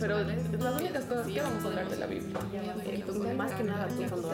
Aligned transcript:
Pero 0.00 0.18
las 0.18 0.80
únicas 0.80 1.04
cosas 1.04 1.26
que 1.26 1.42
vamos 1.42 1.64
a 1.64 1.68
hablar 1.68 1.88
de 1.90 1.96
la 1.96 2.06
Biblia. 2.06 2.38
Entonces, 2.86 3.36
más 3.36 3.52
que 3.52 3.64
nada, 3.64 3.86
tú 3.88 4.02
cuando 4.08 4.28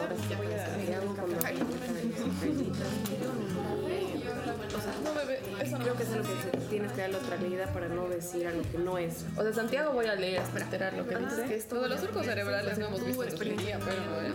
o 4.67 4.81
sea, 4.81 4.93
no, 5.03 5.13
bebé, 5.13 5.39
eso 5.61 5.77
no 5.77 5.83
creo 5.83 5.95
que 5.95 6.03
es 6.03 6.09
lo 6.09 6.21
que 6.23 6.57
tienes 6.69 6.91
que 6.91 7.01
darle 7.01 7.17
otra 7.17 7.37
leída 7.37 7.65
para 7.73 7.87
no 7.89 8.07
decir 8.07 8.47
algo 8.47 8.61
que 8.71 8.77
no 8.77 8.97
es. 8.97 9.25
O 9.35 9.43
sea, 9.43 9.53
Santiago 9.53 9.91
voy 9.93 10.05
a 10.05 10.15
leer, 10.15 10.41
esperar 10.55 10.93
lo 10.93 11.07
que 11.07 11.17
dice. 11.17 11.43
Que 11.45 11.57
Todos 11.63 11.89
los 11.89 11.99
surcos 11.99 12.25
cerebrales 12.25 12.77
no 12.77 12.87
hemos 12.87 13.05
visto 13.05 13.23
experiencia, 13.23 13.79
pero 13.83 14.03
no, 14.05 14.21
¿eh? 14.21 14.33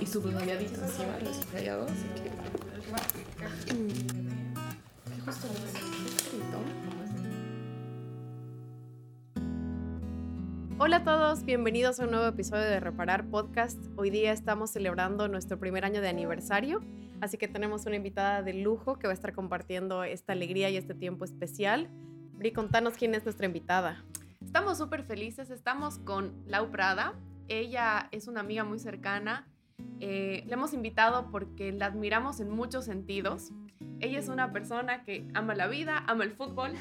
Y 0.00 0.06
subrayadito 0.06 0.80
encima, 0.80 1.18
lo 1.22 1.34
subrayado, 1.34 1.84
así 1.84 2.08
que... 2.14 2.30
Justo 5.24 5.48
Hola 10.76 10.96
a 10.96 11.04
todos, 11.04 11.44
bienvenidos 11.44 12.00
a 12.00 12.04
un 12.04 12.10
nuevo 12.10 12.26
episodio 12.26 12.64
de 12.64 12.80
Reparar 12.80 13.30
Podcast. 13.30 13.78
Hoy 13.94 14.10
día 14.10 14.32
estamos 14.32 14.72
celebrando 14.72 15.28
nuestro 15.28 15.56
primer 15.56 15.84
año 15.84 16.00
de 16.00 16.08
aniversario, 16.08 16.80
así 17.20 17.38
que 17.38 17.46
tenemos 17.46 17.86
una 17.86 17.94
invitada 17.94 18.42
de 18.42 18.54
lujo 18.54 18.98
que 18.98 19.06
va 19.06 19.12
a 19.12 19.14
estar 19.14 19.32
compartiendo 19.32 20.02
esta 20.02 20.32
alegría 20.32 20.70
y 20.70 20.76
este 20.76 20.92
tiempo 20.92 21.24
especial. 21.24 21.88
Bri, 22.32 22.52
contanos 22.52 22.94
quién 22.94 23.14
es 23.14 23.24
nuestra 23.24 23.46
invitada. 23.46 24.04
Estamos 24.44 24.76
súper 24.76 25.04
felices, 25.04 25.50
estamos 25.50 25.98
con 25.98 26.42
Lau 26.48 26.72
Prada. 26.72 27.14
Ella 27.46 28.08
es 28.10 28.26
una 28.26 28.40
amiga 28.40 28.64
muy 28.64 28.80
cercana. 28.80 29.46
Eh, 30.00 30.42
le 30.44 30.52
hemos 30.54 30.72
invitado 30.72 31.30
porque 31.30 31.70
la 31.70 31.86
admiramos 31.86 32.40
en 32.40 32.50
muchos 32.50 32.84
sentidos. 32.84 33.52
Ella 34.00 34.18
es 34.18 34.28
una 34.28 34.52
persona 34.52 35.04
que 35.04 35.28
ama 35.34 35.54
la 35.54 35.68
vida, 35.68 36.02
ama 36.08 36.24
el 36.24 36.32
fútbol, 36.32 36.72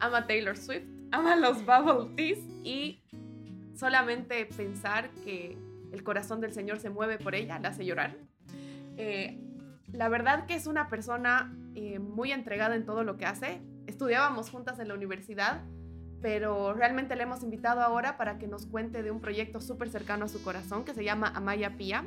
ama 0.00 0.26
Taylor 0.26 0.56
Swift, 0.56 0.88
ama 1.12 1.36
los 1.36 1.64
bubble 1.64 2.12
teas 2.16 2.40
y 2.64 3.00
solamente 3.76 4.46
pensar 4.46 5.10
que 5.24 5.56
el 5.92 6.02
corazón 6.02 6.40
del 6.40 6.52
Señor 6.52 6.78
se 6.80 6.90
mueve 6.90 7.18
por 7.18 7.34
ella 7.34 7.58
la 7.58 7.68
hace 7.68 7.84
llorar. 7.84 8.16
Eh, 8.96 9.38
la 9.92 10.08
verdad 10.08 10.46
que 10.46 10.54
es 10.54 10.66
una 10.66 10.88
persona 10.88 11.54
eh, 11.74 11.98
muy 11.98 12.32
entregada 12.32 12.74
en 12.74 12.84
todo 12.84 13.04
lo 13.04 13.16
que 13.16 13.26
hace. 13.26 13.60
Estudiábamos 13.86 14.50
juntas 14.50 14.78
en 14.78 14.88
la 14.88 14.94
universidad, 14.94 15.62
pero 16.20 16.72
realmente 16.74 17.14
le 17.16 17.22
hemos 17.22 17.42
invitado 17.42 17.82
ahora 17.82 18.16
para 18.16 18.38
que 18.38 18.48
nos 18.48 18.66
cuente 18.66 19.02
de 19.02 19.10
un 19.10 19.20
proyecto 19.20 19.60
súper 19.60 19.90
cercano 19.90 20.24
a 20.24 20.28
su 20.28 20.42
corazón 20.42 20.84
que 20.84 20.94
se 20.94 21.04
llama 21.04 21.32
Amaya 21.34 21.76
Pía. 21.76 22.04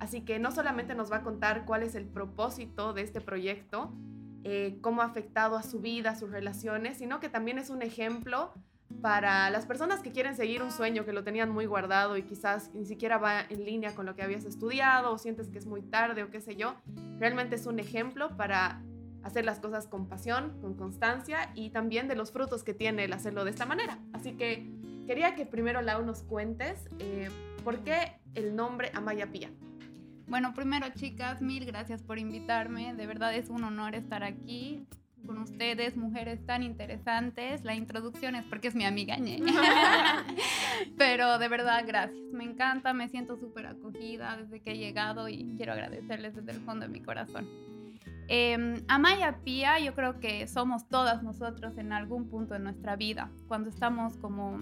Así 0.00 0.22
que 0.22 0.38
no 0.38 0.50
solamente 0.50 0.94
nos 0.94 1.10
va 1.10 1.18
a 1.18 1.22
contar 1.22 1.64
cuál 1.64 1.82
es 1.82 1.94
el 1.94 2.04
propósito 2.04 2.92
de 2.92 3.02
este 3.02 3.20
proyecto, 3.20 3.92
eh, 4.42 4.78
cómo 4.82 5.00
ha 5.00 5.06
afectado 5.06 5.56
a 5.56 5.62
su 5.62 5.80
vida, 5.80 6.10
a 6.10 6.16
sus 6.16 6.30
relaciones, 6.30 6.98
sino 6.98 7.20
que 7.20 7.28
también 7.28 7.58
es 7.58 7.70
un 7.70 7.80
ejemplo 7.80 8.52
para 9.00 9.50
las 9.50 9.66
personas 9.66 10.00
que 10.00 10.12
quieren 10.12 10.34
seguir 10.34 10.62
un 10.62 10.70
sueño 10.70 11.04
que 11.04 11.12
lo 11.12 11.24
tenían 11.24 11.50
muy 11.50 11.66
guardado 11.66 12.16
y 12.16 12.22
quizás 12.22 12.70
ni 12.74 12.86
siquiera 12.86 13.18
va 13.18 13.42
en 13.42 13.64
línea 13.64 13.94
con 13.94 14.06
lo 14.06 14.14
que 14.14 14.22
habías 14.22 14.44
estudiado 14.44 15.12
o 15.12 15.18
sientes 15.18 15.48
que 15.48 15.58
es 15.58 15.66
muy 15.66 15.82
tarde 15.82 16.22
o 16.22 16.30
qué 16.30 16.40
sé 16.40 16.56
yo, 16.56 16.74
realmente 17.18 17.56
es 17.56 17.66
un 17.66 17.78
ejemplo 17.78 18.36
para 18.36 18.82
hacer 19.22 19.44
las 19.44 19.58
cosas 19.58 19.88
con 19.88 20.06
pasión, 20.06 20.58
con 20.60 20.74
constancia 20.74 21.50
y 21.54 21.70
también 21.70 22.08
de 22.08 22.14
los 22.14 22.30
frutos 22.30 22.62
que 22.62 22.74
tiene 22.74 23.04
el 23.04 23.12
hacerlo 23.12 23.44
de 23.44 23.50
esta 23.50 23.66
manera. 23.66 23.98
Así 24.12 24.32
que 24.36 24.70
quería 25.06 25.34
que 25.34 25.46
primero 25.46 25.80
Lau 25.82 26.04
nos 26.04 26.22
cuentes 26.22 26.88
eh, 26.98 27.30
por 27.64 27.82
qué 27.84 28.20
el 28.34 28.54
nombre 28.54 28.90
Amaya 28.94 29.30
Pía. 29.32 29.50
Bueno, 30.26 30.54
primero 30.54 30.86
chicas, 30.94 31.42
mil 31.42 31.64
gracias 31.64 32.02
por 32.02 32.18
invitarme. 32.18 32.94
De 32.94 33.06
verdad 33.06 33.34
es 33.34 33.48
un 33.50 33.64
honor 33.64 33.94
estar 33.94 34.24
aquí 34.24 34.86
con 35.24 35.38
ustedes, 35.38 35.96
mujeres 35.96 36.44
tan 36.46 36.62
interesantes. 36.62 37.64
La 37.64 37.74
introducción 37.74 38.34
es 38.34 38.44
porque 38.44 38.68
es 38.68 38.74
mi 38.74 38.84
amiga 38.84 39.16
Ñe. 39.16 39.40
Pero 40.98 41.38
de 41.38 41.48
verdad, 41.48 41.84
gracias. 41.86 42.32
Me 42.32 42.44
encanta, 42.44 42.92
me 42.92 43.08
siento 43.08 43.36
súper 43.36 43.66
acogida 43.66 44.36
desde 44.36 44.60
que 44.60 44.72
he 44.72 44.78
llegado 44.78 45.28
y 45.28 45.54
quiero 45.56 45.72
agradecerles 45.72 46.34
desde 46.34 46.52
el 46.52 46.60
fondo 46.64 46.86
de 46.86 46.92
mi 46.92 47.00
corazón. 47.00 47.48
Eh, 48.28 48.82
Amaya 48.88 49.40
Pía, 49.44 49.78
yo 49.78 49.94
creo 49.94 50.18
que 50.18 50.46
somos 50.46 50.88
todas 50.88 51.22
nosotros 51.22 51.76
en 51.76 51.92
algún 51.92 52.28
punto 52.28 52.54
de 52.54 52.60
nuestra 52.60 52.96
vida, 52.96 53.30
cuando 53.48 53.68
estamos 53.68 54.16
como 54.16 54.58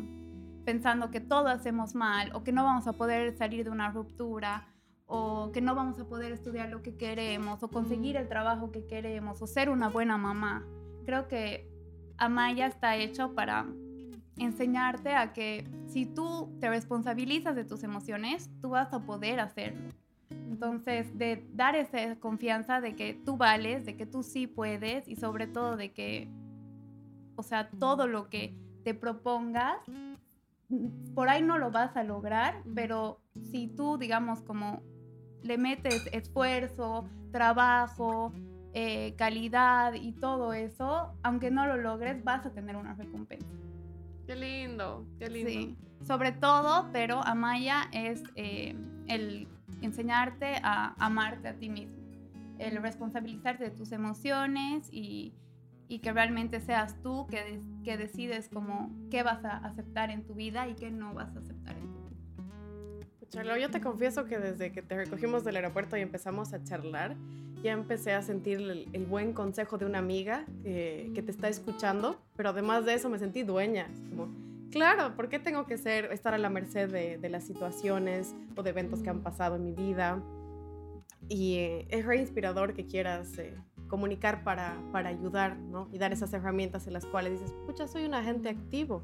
pensando 0.65 1.11
que 1.11 1.21
todo 1.21 1.49
hacemos 1.49 1.95
mal 1.95 2.31
o 2.35 2.45
que 2.45 2.53
no 2.53 2.65
vamos 2.65 2.87
a 2.87 2.93
poder 2.93 3.37
salir 3.37 3.65
de 3.65 3.71
una 3.71 3.91
ruptura 3.91 4.69
o 5.15 5.53
que 5.53 5.61
no 5.61 5.75
vamos 5.75 5.99
a 5.99 6.07
poder 6.07 6.33
estudiar 6.33 6.71
lo 6.71 6.81
que 6.81 6.97
queremos 6.97 7.63
o 7.63 7.69
conseguir 7.69 8.17
el 8.17 8.29
trabajo 8.29 8.73
que 8.73 8.87
queremos 8.87 9.43
o 9.43 9.47
ser 9.47 9.69
una 9.69 9.91
buena 9.91 10.17
mamá. 10.17 10.67
Creo 11.05 11.29
que 11.29 11.69
Amaya 12.17 12.67
está 12.67 12.97
hecho 12.97 13.35
para 13.35 13.67
enseñarte 14.39 15.15
a 15.15 15.35
que 15.35 15.69
si 15.87 16.07
tú 16.07 16.57
te 16.61 16.71
responsabilizas 16.71 17.55
de 17.55 17.67
tus 17.67 17.83
emociones, 17.83 18.49
tú 18.63 18.71
vas 18.71 18.91
a 18.95 19.01
poder 19.01 19.39
hacerlo. 19.41 19.83
Entonces, 20.31 21.19
de 21.19 21.47
dar 21.53 21.77
esa 21.77 22.17
confianza 22.17 22.81
de 22.81 22.97
que 22.97 23.13
tú 23.13 23.37
vales, 23.37 23.85
de 23.85 23.99
que 23.99 24.07
tú 24.07 24.23
sí 24.23 24.47
puedes 24.47 25.07
y 25.09 25.17
sobre 25.17 25.47
todo 25.47 25.77
de 25.77 25.93
que, 25.93 26.31
o 27.37 27.43
sea, 27.43 27.69
todo 27.69 28.07
lo 28.07 28.31
que 28.31 28.57
te 28.83 28.95
propongas, 28.95 29.77
por 31.15 31.29
ahí 31.29 31.43
no 31.43 31.59
lo 31.59 31.71
vas 31.71 31.99
a 31.99 32.03
lograr, 32.03 32.63
pero 32.75 33.21
si 33.51 33.69
tú, 33.69 33.99
digamos, 33.99 34.41
como 34.41 34.81
le 35.43 35.59
metes 35.59 36.09
esfuerzo, 36.13 37.09
trabajo, 37.31 38.33
eh, 38.75 39.15
calidad 39.17 39.95
y 39.95 40.13
todo 40.13 40.53
eso, 40.53 41.13
aunque 41.23 41.51
no 41.51 41.67
lo 41.67 41.77
logres, 41.77 42.25
vas 42.25 42.47
a 42.47 42.53
tener 42.53 42.77
una 42.77 42.95
recompensa. 42.95 43.57
Qué 44.27 44.37
lindo, 44.37 45.07
qué 45.19 45.29
lindo. 45.29 45.51
Sí, 45.51 45.77
sobre 46.07 46.33
todo, 46.33 46.89
pero 46.93 47.23
Amaya 47.23 47.89
es 47.93 48.23
eh, 48.35 48.75
el 49.09 49.49
enseñarte 49.83 50.57
a 50.63 50.95
amarte 50.99 51.49
a 51.49 51.55
ti 51.55 51.69
mismo, 51.69 51.97
el 52.59 52.81
responsabilizarte 52.81 53.65
de 53.65 53.71
tus 53.71 53.93
emociones 53.93 54.89
y, 54.91 55.35
y 55.89 55.99
que 55.99 56.13
realmente 56.13 56.61
seas 56.61 56.97
tú 57.03 57.27
que, 57.27 57.61
que 57.85 57.97
decides 57.97 58.49
como 58.49 58.91
qué 59.11 59.23
vas 59.23 59.45
a 59.45 59.59
aceptar 59.59 60.11
en 60.11 60.25
tu 60.25 60.35
vida 60.35 60.69
y 60.69 60.75
qué 60.75 60.91
no 60.91 61.13
vas 61.15 61.35
a 61.37 61.41
aceptar 61.41 61.77
en 61.77 61.93
tu 61.93 61.99
vida. 61.99 62.02
Charlo, 63.33 63.57
yo 63.57 63.71
te 63.71 63.81
confieso 63.81 64.27
que 64.27 64.39
desde 64.39 64.73
que 64.73 64.83
te 64.83 64.95
recogimos 64.95 65.43
del 65.43 65.57
aeropuerto 65.57 65.97
y 65.97 66.03
empezamos 66.03 66.53
a 66.53 66.63
charlar, 66.65 67.17
ya 67.63 67.73
empecé 67.73 68.13
a 68.13 68.21
sentir 68.21 68.59
el, 68.61 69.07
buen 69.07 69.33
consejo 69.33 69.79
de 69.79 69.87
una 69.87 70.01
amiga 70.01 70.45
que, 70.63 71.11
que, 71.15 71.23
te 71.23 71.31
está 71.31 71.49
escuchando, 71.49 72.21
pero 72.37 72.51
además 72.51 72.85
de 72.85 72.93
eso 72.93 73.09
me 73.09 73.19
sentí 73.19 73.43
dueña. 73.43 73.89
Como, 74.11 74.29
claro, 74.71 75.17
¿por 75.17 75.31
qué 75.31 75.39
tengo 75.39 75.67
que 75.67 75.79
ser, 75.79 76.13
estar 76.13 76.35
a 76.35 76.39
la 76.39 76.51
merced 76.51 76.91
de, 76.91 77.17
de 77.17 77.29
las 77.31 77.45
situaciones 77.45 78.35
o 78.55 78.63
de 78.63 78.69
eventos 78.69 79.03
que 79.03 79.09
han 79.09 79.23
pasado 79.23 79.57
en 79.57 79.65
mi 79.65 79.73
vida? 79.73 80.23
Y 81.31 81.55
eh, 81.55 81.87
es 81.89 82.05
re 82.05 82.19
inspirador 82.19 82.75
que 82.75 82.85
quieras 82.85 83.39
eh, 83.39 83.57
comunicar 83.89 84.45
para, 84.45 84.77
para 84.93 85.09
ayudar, 85.09 85.57
¿no? 85.57 85.89
Y 85.91 85.97
dar 85.97 86.13
esas 86.13 86.35
herramientas 86.35 86.87
en 86.87 86.93
las 86.93 87.07
cuales 87.07 87.41
dices, 87.41 87.55
pucha, 87.65 87.89
soy 87.89 88.05
un 88.05 88.13
agente 88.13 88.51
activo. 88.51 89.03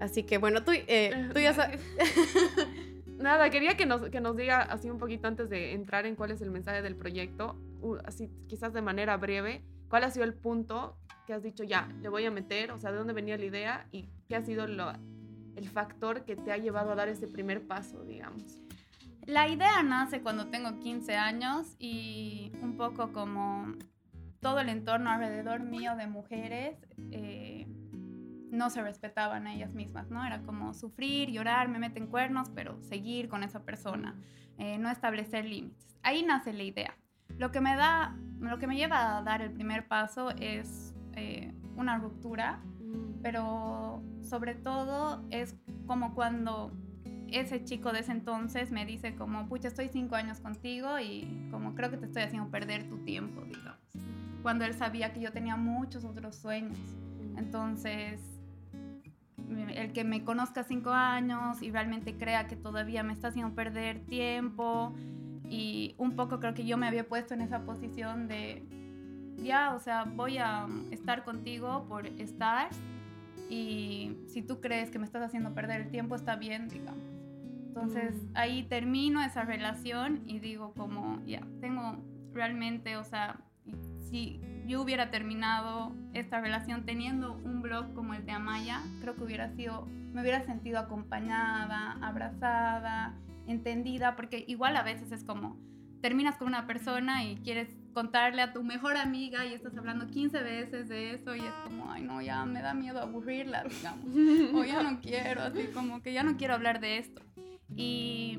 Así 0.00 0.24
que 0.24 0.38
bueno, 0.38 0.64
tú, 0.64 0.72
eh, 0.74 1.30
tú 1.32 1.38
ya 1.38 1.54
sabes... 1.54 1.80
Nada, 3.18 3.48
quería 3.50 3.76
que 3.76 3.86
nos, 3.86 4.10
que 4.10 4.20
nos 4.20 4.36
diga 4.36 4.62
así 4.62 4.90
un 4.90 4.98
poquito 4.98 5.26
antes 5.26 5.48
de 5.48 5.72
entrar 5.72 6.06
en 6.06 6.16
cuál 6.16 6.30
es 6.30 6.42
el 6.42 6.50
mensaje 6.50 6.82
del 6.82 6.96
proyecto, 6.96 7.56
así 8.04 8.30
quizás 8.46 8.72
de 8.72 8.82
manera 8.82 9.16
breve, 9.16 9.64
cuál 9.88 10.04
ha 10.04 10.10
sido 10.10 10.24
el 10.24 10.34
punto 10.34 10.96
que 11.26 11.32
has 11.32 11.42
dicho 11.42 11.64
ya, 11.64 11.88
le 12.02 12.08
voy 12.08 12.24
a 12.24 12.30
meter, 12.30 12.70
o 12.70 12.78
sea, 12.78 12.92
de 12.92 12.98
dónde 12.98 13.12
venía 13.12 13.36
la 13.36 13.44
idea 13.44 13.86
y 13.90 14.08
qué 14.28 14.36
ha 14.36 14.42
sido 14.42 14.66
lo, 14.66 14.92
el 15.56 15.68
factor 15.68 16.24
que 16.24 16.36
te 16.36 16.52
ha 16.52 16.56
llevado 16.56 16.92
a 16.92 16.94
dar 16.94 17.08
ese 17.08 17.26
primer 17.26 17.66
paso, 17.66 18.04
digamos. 18.04 18.60
La 19.24 19.48
idea 19.48 19.82
nace 19.82 20.20
cuando 20.20 20.46
tengo 20.48 20.78
15 20.78 21.16
años 21.16 21.74
y 21.80 22.52
un 22.62 22.76
poco 22.76 23.12
como 23.12 23.74
todo 24.40 24.60
el 24.60 24.68
entorno 24.68 25.10
alrededor 25.10 25.60
mío 25.60 25.96
de 25.96 26.06
mujeres. 26.06 26.76
Eh, 27.10 27.66
no 28.56 28.70
se 28.70 28.82
respetaban 28.82 29.46
a 29.46 29.54
ellas 29.54 29.72
mismas, 29.74 30.10
¿no? 30.10 30.24
Era 30.24 30.42
como 30.42 30.74
sufrir, 30.74 31.30
llorar, 31.30 31.68
me 31.68 31.78
meten 31.78 32.06
cuernos, 32.06 32.50
pero 32.50 32.80
seguir 32.82 33.28
con 33.28 33.42
esa 33.42 33.62
persona, 33.62 34.14
eh, 34.58 34.78
no 34.78 34.90
establecer 34.90 35.44
límites. 35.44 35.96
Ahí 36.02 36.22
nace 36.22 36.52
la 36.52 36.62
idea. 36.62 36.96
Lo 37.38 37.50
que 37.50 37.60
me 37.60 37.76
da, 37.76 38.16
lo 38.40 38.58
que 38.58 38.66
me 38.66 38.76
lleva 38.76 39.18
a 39.18 39.22
dar 39.22 39.42
el 39.42 39.52
primer 39.52 39.86
paso 39.86 40.30
es 40.30 40.94
eh, 41.14 41.52
una 41.76 41.98
ruptura, 41.98 42.60
mm. 42.80 43.22
pero 43.22 44.02
sobre 44.22 44.54
todo 44.54 45.24
es 45.30 45.56
como 45.86 46.14
cuando 46.14 46.72
ese 47.28 47.64
chico 47.64 47.92
de 47.92 48.00
ese 48.00 48.12
entonces 48.12 48.70
me 48.70 48.86
dice 48.86 49.14
como, 49.16 49.48
pucha, 49.48 49.68
estoy 49.68 49.88
cinco 49.88 50.14
años 50.14 50.40
contigo 50.40 50.98
y 50.98 51.48
como 51.50 51.74
creo 51.74 51.90
que 51.90 51.96
te 51.96 52.06
estoy 52.06 52.22
haciendo 52.22 52.50
perder 52.50 52.88
tu 52.88 52.98
tiempo, 52.98 53.42
digamos. 53.42 53.80
Cuando 54.42 54.64
él 54.64 54.74
sabía 54.74 55.12
que 55.12 55.20
yo 55.20 55.32
tenía 55.32 55.56
muchos 55.56 56.04
otros 56.04 56.36
sueños. 56.36 56.78
Mm. 56.78 57.38
Entonces, 57.38 58.20
el 59.76 59.92
que 59.92 60.04
me 60.04 60.24
conozca 60.24 60.64
cinco 60.64 60.90
años 60.90 61.62
y 61.62 61.70
realmente 61.70 62.16
crea 62.16 62.46
que 62.46 62.56
todavía 62.56 63.02
me 63.02 63.12
está 63.12 63.28
haciendo 63.28 63.54
perder 63.54 64.00
tiempo 64.06 64.94
y 65.48 65.94
un 65.98 66.16
poco 66.16 66.40
creo 66.40 66.54
que 66.54 66.64
yo 66.64 66.76
me 66.76 66.86
había 66.86 67.06
puesto 67.06 67.34
en 67.34 67.42
esa 67.42 67.60
posición 67.64 68.26
de 68.28 68.66
ya, 69.36 69.74
o 69.74 69.80
sea, 69.80 70.04
voy 70.04 70.38
a 70.38 70.66
estar 70.90 71.24
contigo 71.24 71.86
por 71.88 72.06
estar 72.06 72.70
y 73.50 74.16
si 74.26 74.42
tú 74.42 74.60
crees 74.60 74.90
que 74.90 74.98
me 74.98 75.04
estás 75.04 75.22
haciendo 75.22 75.54
perder 75.54 75.82
el 75.82 75.90
tiempo, 75.90 76.14
está 76.14 76.36
bien, 76.36 76.68
digamos. 76.68 77.04
Entonces 77.68 78.14
ahí 78.34 78.62
termino 78.64 79.22
esa 79.22 79.44
relación 79.44 80.22
y 80.26 80.38
digo 80.38 80.72
como, 80.72 81.22
ya, 81.26 81.46
tengo 81.60 81.96
realmente, 82.32 82.96
o 82.96 83.04
sea, 83.04 83.38
si 84.08 84.40
yo 84.66 84.82
hubiera 84.82 85.10
terminado 85.10 85.94
esta 86.12 86.40
relación 86.40 86.84
teniendo 86.84 87.32
un 87.32 87.62
blog 87.62 87.94
como 87.94 88.14
el 88.14 88.26
de 88.26 88.32
Amaya, 88.32 88.82
creo 89.00 89.14
que 89.14 89.22
hubiera 89.22 89.50
sido, 89.54 89.86
me 90.12 90.20
hubiera 90.20 90.44
sentido 90.44 90.78
acompañada, 90.78 91.98
abrazada, 92.02 93.14
entendida, 93.46 94.16
porque 94.16 94.44
igual 94.48 94.76
a 94.76 94.82
veces 94.82 95.12
es 95.12 95.24
como, 95.24 95.56
terminas 96.00 96.36
con 96.36 96.48
una 96.48 96.66
persona 96.66 97.24
y 97.24 97.36
quieres 97.36 97.68
contarle 97.92 98.42
a 98.42 98.52
tu 98.52 98.62
mejor 98.62 98.96
amiga 98.96 99.46
y 99.46 99.54
estás 99.54 99.76
hablando 99.76 100.06
15 100.06 100.42
veces 100.42 100.88
de 100.88 101.12
eso 101.12 101.34
y 101.34 101.40
es 101.40 101.52
como, 101.64 101.90
ay 101.90 102.02
no, 102.02 102.20
ya 102.20 102.44
me 102.44 102.60
da 102.60 102.74
miedo 102.74 103.00
aburrirla, 103.00 103.64
digamos, 103.64 104.06
o 104.54 104.64
ya 104.64 104.82
no 104.82 105.00
quiero, 105.00 105.42
así 105.42 105.68
como 105.72 106.02
que 106.02 106.12
ya 106.12 106.22
no 106.22 106.36
quiero 106.36 106.54
hablar 106.54 106.80
de 106.80 106.98
esto. 106.98 107.22
Y 107.74 108.38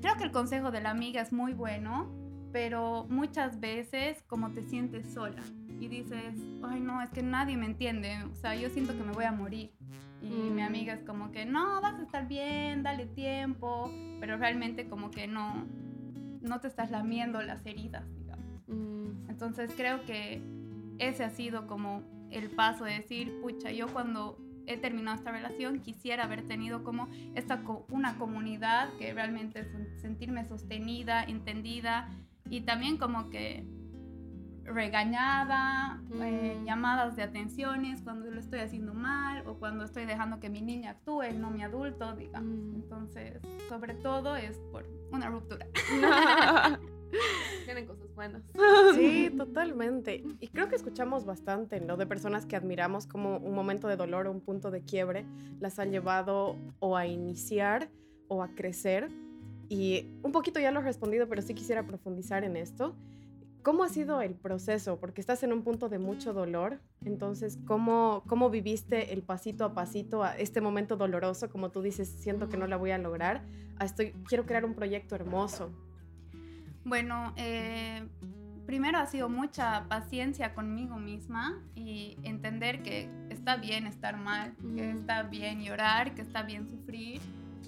creo 0.00 0.16
que 0.16 0.24
el 0.24 0.32
consejo 0.32 0.70
de 0.70 0.80
la 0.80 0.90
amiga 0.90 1.22
es 1.22 1.32
muy 1.32 1.54
bueno, 1.54 2.27
pero 2.52 3.06
muchas 3.08 3.60
veces 3.60 4.22
como 4.26 4.52
te 4.52 4.62
sientes 4.62 5.12
sola 5.12 5.42
y 5.80 5.88
dices, 5.88 6.34
ay 6.62 6.80
no, 6.80 7.02
es 7.02 7.10
que 7.10 7.22
nadie 7.22 7.56
me 7.56 7.66
entiende, 7.66 8.22
o 8.30 8.34
sea, 8.34 8.54
yo 8.54 8.68
siento 8.70 8.96
que 8.96 9.04
me 9.04 9.12
voy 9.12 9.24
a 9.24 9.32
morir. 9.32 9.72
Y 10.20 10.30
mi 10.30 10.62
mm. 10.62 10.66
amiga 10.66 10.94
es 10.94 11.04
como 11.04 11.30
que, 11.30 11.46
no, 11.46 11.80
vas 11.80 12.00
a 12.00 12.02
estar 12.02 12.26
bien, 12.26 12.82
dale 12.82 13.06
tiempo, 13.06 13.90
pero 14.18 14.36
realmente 14.36 14.88
como 14.88 15.12
que 15.12 15.28
no, 15.28 15.64
no 16.40 16.60
te 16.60 16.66
estás 16.66 16.90
lamiendo 16.90 17.40
las 17.42 17.64
heridas, 17.64 18.04
digamos. 18.16 18.66
Mm. 18.66 19.30
Entonces 19.30 19.72
creo 19.76 20.04
que 20.04 20.42
ese 20.98 21.22
ha 21.22 21.30
sido 21.30 21.68
como 21.68 22.02
el 22.30 22.50
paso 22.50 22.84
de 22.84 22.94
decir, 22.94 23.40
pucha, 23.40 23.70
yo 23.70 23.86
cuando 23.88 24.38
he 24.66 24.76
terminado 24.76 25.16
esta 25.16 25.30
relación, 25.30 25.80
quisiera 25.80 26.24
haber 26.24 26.46
tenido 26.46 26.84
como 26.84 27.08
esta 27.34 27.62
una 27.90 28.18
comunidad 28.18 28.90
que 28.98 29.14
realmente 29.14 29.66
sentirme 29.96 30.44
sostenida, 30.44 31.24
entendida 31.24 32.08
y 32.50 32.62
también 32.62 32.96
como 32.96 33.30
que 33.30 33.64
regañada, 34.64 36.02
eh, 36.20 36.58
mm. 36.60 36.64
llamadas 36.66 37.16
de 37.16 37.22
atenciones 37.22 38.02
cuando 38.02 38.30
lo 38.30 38.38
estoy 38.38 38.60
haciendo 38.60 38.92
mal 38.92 39.46
o 39.46 39.58
cuando 39.58 39.84
estoy 39.84 40.04
dejando 40.04 40.40
que 40.40 40.50
mi 40.50 40.60
niña 40.60 40.90
actúe, 40.90 41.32
no 41.38 41.50
mi 41.50 41.62
adulto, 41.62 42.14
digamos. 42.14 42.58
Mm. 42.58 42.74
Entonces, 42.74 43.40
sobre 43.68 43.94
todo 43.94 44.36
es 44.36 44.58
por 44.70 44.86
una 45.10 45.28
ruptura. 45.28 45.66
Tienen 47.64 47.86
cosas 47.86 48.14
buenas. 48.14 48.42
Sí, 48.94 49.30
totalmente. 49.36 50.24
Y 50.40 50.48
creo 50.48 50.68
que 50.68 50.76
escuchamos 50.76 51.24
bastante, 51.24 51.80
¿no? 51.80 51.96
De 51.96 52.06
personas 52.06 52.46
que 52.46 52.56
admiramos 52.56 53.06
como 53.06 53.38
un 53.38 53.54
momento 53.54 53.88
de 53.88 53.96
dolor 53.96 54.26
o 54.26 54.32
un 54.32 54.40
punto 54.40 54.70
de 54.70 54.82
quiebre 54.82 55.24
las 55.60 55.78
han 55.78 55.90
llevado 55.90 56.56
o 56.80 56.96
a 56.96 57.06
iniciar 57.06 57.90
o 58.28 58.42
a 58.42 58.48
crecer. 58.48 59.10
Y 59.68 60.06
un 60.22 60.32
poquito 60.32 60.60
ya 60.60 60.70
lo 60.70 60.80
he 60.80 60.82
respondido, 60.82 61.28
pero 61.28 61.42
sí 61.42 61.54
quisiera 61.54 61.86
profundizar 61.86 62.44
en 62.44 62.56
esto. 62.56 62.96
¿Cómo 63.62 63.84
ha 63.84 63.88
sido 63.88 64.22
el 64.22 64.34
proceso? 64.34 64.98
Porque 64.98 65.20
estás 65.20 65.42
en 65.42 65.52
un 65.52 65.62
punto 65.62 65.88
de 65.88 65.98
mucho 65.98 66.32
dolor. 66.32 66.80
Entonces, 67.04 67.58
¿cómo, 67.66 68.22
cómo 68.26 68.50
viviste 68.50 69.12
el 69.12 69.22
pasito 69.22 69.64
a 69.64 69.74
pasito 69.74 70.22
a 70.24 70.36
este 70.36 70.60
momento 70.60 70.96
doloroso? 70.96 71.50
Como 71.50 71.70
tú 71.70 71.82
dices, 71.82 72.08
siento 72.08 72.48
que 72.48 72.56
no 72.56 72.66
la 72.66 72.76
voy 72.76 72.92
a 72.92 72.98
lograr. 72.98 73.42
estoy, 73.80 74.12
quiero 74.26 74.46
crear 74.46 74.64
un 74.64 74.74
proyecto 74.74 75.14
hermoso. 75.14 75.70
Bueno, 76.84 77.34
eh, 77.36 78.08
primero 78.68 78.98
ha 78.98 79.06
sido 79.06 79.28
mucha 79.28 79.86
paciencia 79.88 80.54
conmigo 80.54 80.96
misma 80.96 81.62
y 81.74 82.16
entender 82.22 82.82
que 82.82 83.10
está 83.30 83.56
bien 83.56 83.86
estar 83.86 84.16
mal, 84.18 84.54
que 84.74 84.90
está 84.90 85.22
bien 85.22 85.62
llorar, 85.62 86.14
que 86.14 86.22
está 86.22 86.42
bien 86.42 86.66
sufrir 86.68 87.20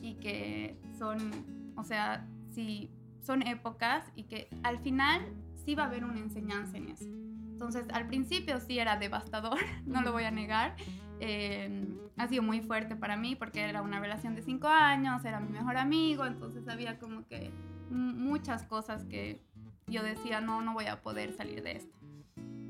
y 0.03 0.15
que 0.15 0.77
son, 0.99 1.31
o 1.81 1.85
sea, 1.85 2.27
sí, 2.51 2.91
son 3.23 3.43
épocas 3.47 4.05
y 4.15 4.25
que 4.25 4.49
al 4.63 4.79
final 4.79 5.23
sí 5.55 5.75
va 5.75 5.85
a 5.85 5.87
haber 5.87 6.05
una 6.05 6.21
enseñanza 6.21 6.77
en 6.77 6.89
eso. 6.89 7.05
Entonces, 7.05 7.85
al 7.93 8.07
principio 8.07 8.61
sí 8.61 8.79
era 8.79 8.97
devastador, 8.97 9.59
no 9.87 10.03
lo 10.03 10.13
voy 10.13 10.25
a 10.25 10.31
negar. 10.31 10.77
Em, 11.21 11.99
ha 12.17 12.29
sido 12.29 12.43
muy 12.43 12.61
fuerte 12.61 12.97
para 12.97 13.17
mí 13.17 13.35
porque 13.35 13.61
era 13.63 13.83
una 13.83 14.01
relación 14.01 14.35
de 14.35 14.43
cinco 14.43 14.69
años, 14.69 15.25
era 15.25 15.41
mi 15.41 15.51
mejor 15.51 15.77
amigo, 15.77 16.25
entonces 16.25 16.67
había 16.69 16.99
como 16.99 17.27
que 17.27 17.51
muchas 17.91 18.63
cosas 18.65 19.05
que 19.05 19.43
yo 19.87 20.03
decía, 20.03 20.41
no, 20.41 20.63
no 20.63 20.73
voy 20.75 20.87
a 20.87 21.03
poder 21.03 21.33
salir 21.33 21.63
de 21.63 21.73
esto. 21.73 21.99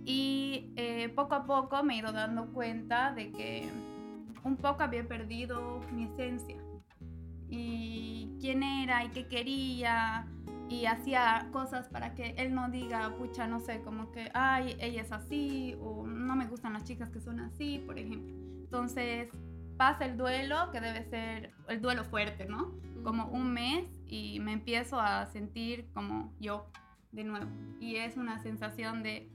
Y 0.05 0.73
eh, 0.77 1.09
poco 1.11 1.35
a 1.35 1.45
poco 1.45 1.83
me 1.83 1.95
he 1.95 1.99
ido 1.99 2.13
dando 2.13 2.47
cuenta 2.53 3.13
de 3.13 3.31
que 3.31 3.69
un 4.43 4.57
poco 4.57 4.83
había 4.83 5.07
perdido 5.07 5.81
mi 5.93 6.05
esencia 6.05 6.57
y 7.51 8.37
quién 8.41 8.63
era 8.63 9.05
y 9.05 9.11
qué 9.11 9.27
quería 9.27 10.27
y 10.71 10.87
hacía 10.87 11.49
cosas 11.53 11.89
para 11.89 12.15
que 12.15 12.35
él 12.39 12.55
no 12.55 12.71
diga, 12.71 13.17
pucha, 13.19 13.49
no 13.49 13.59
sé, 13.59 13.83
como 13.83 14.13
que, 14.13 14.31
ay, 14.35 14.77
ella 14.79 15.03
es 15.03 15.11
así 15.11 15.77
o 15.81 16.07
no 16.07 16.37
me 16.37 16.47
gustan 16.47 16.73
las 16.75 16.85
chicas 16.85 17.11
que 17.11 17.21
son 17.21 17.41
así, 17.41 17.83
por 17.85 17.99
ejemplo. 17.99 18.33
Entonces 18.63 19.29
pasa 19.77 20.05
el 20.05 20.17
duelo, 20.17 20.71
que 20.71 20.81
debe 20.81 21.05
ser 21.11 21.53
el 21.69 21.81
duelo 21.81 22.05
fuerte, 22.05 22.47
¿no? 22.47 22.73
Como 23.03 23.27
un 23.27 23.53
mes 23.53 23.89
y 24.07 24.39
me 24.39 24.53
empiezo 24.53 25.01
a 25.01 25.27
sentir 25.27 25.89
como 25.93 26.33
yo 26.39 26.71
de 27.11 27.25
nuevo. 27.25 27.51
Y 27.81 27.97
es 27.97 28.17
una 28.17 28.39
sensación 28.39 29.03
de, 29.03 29.29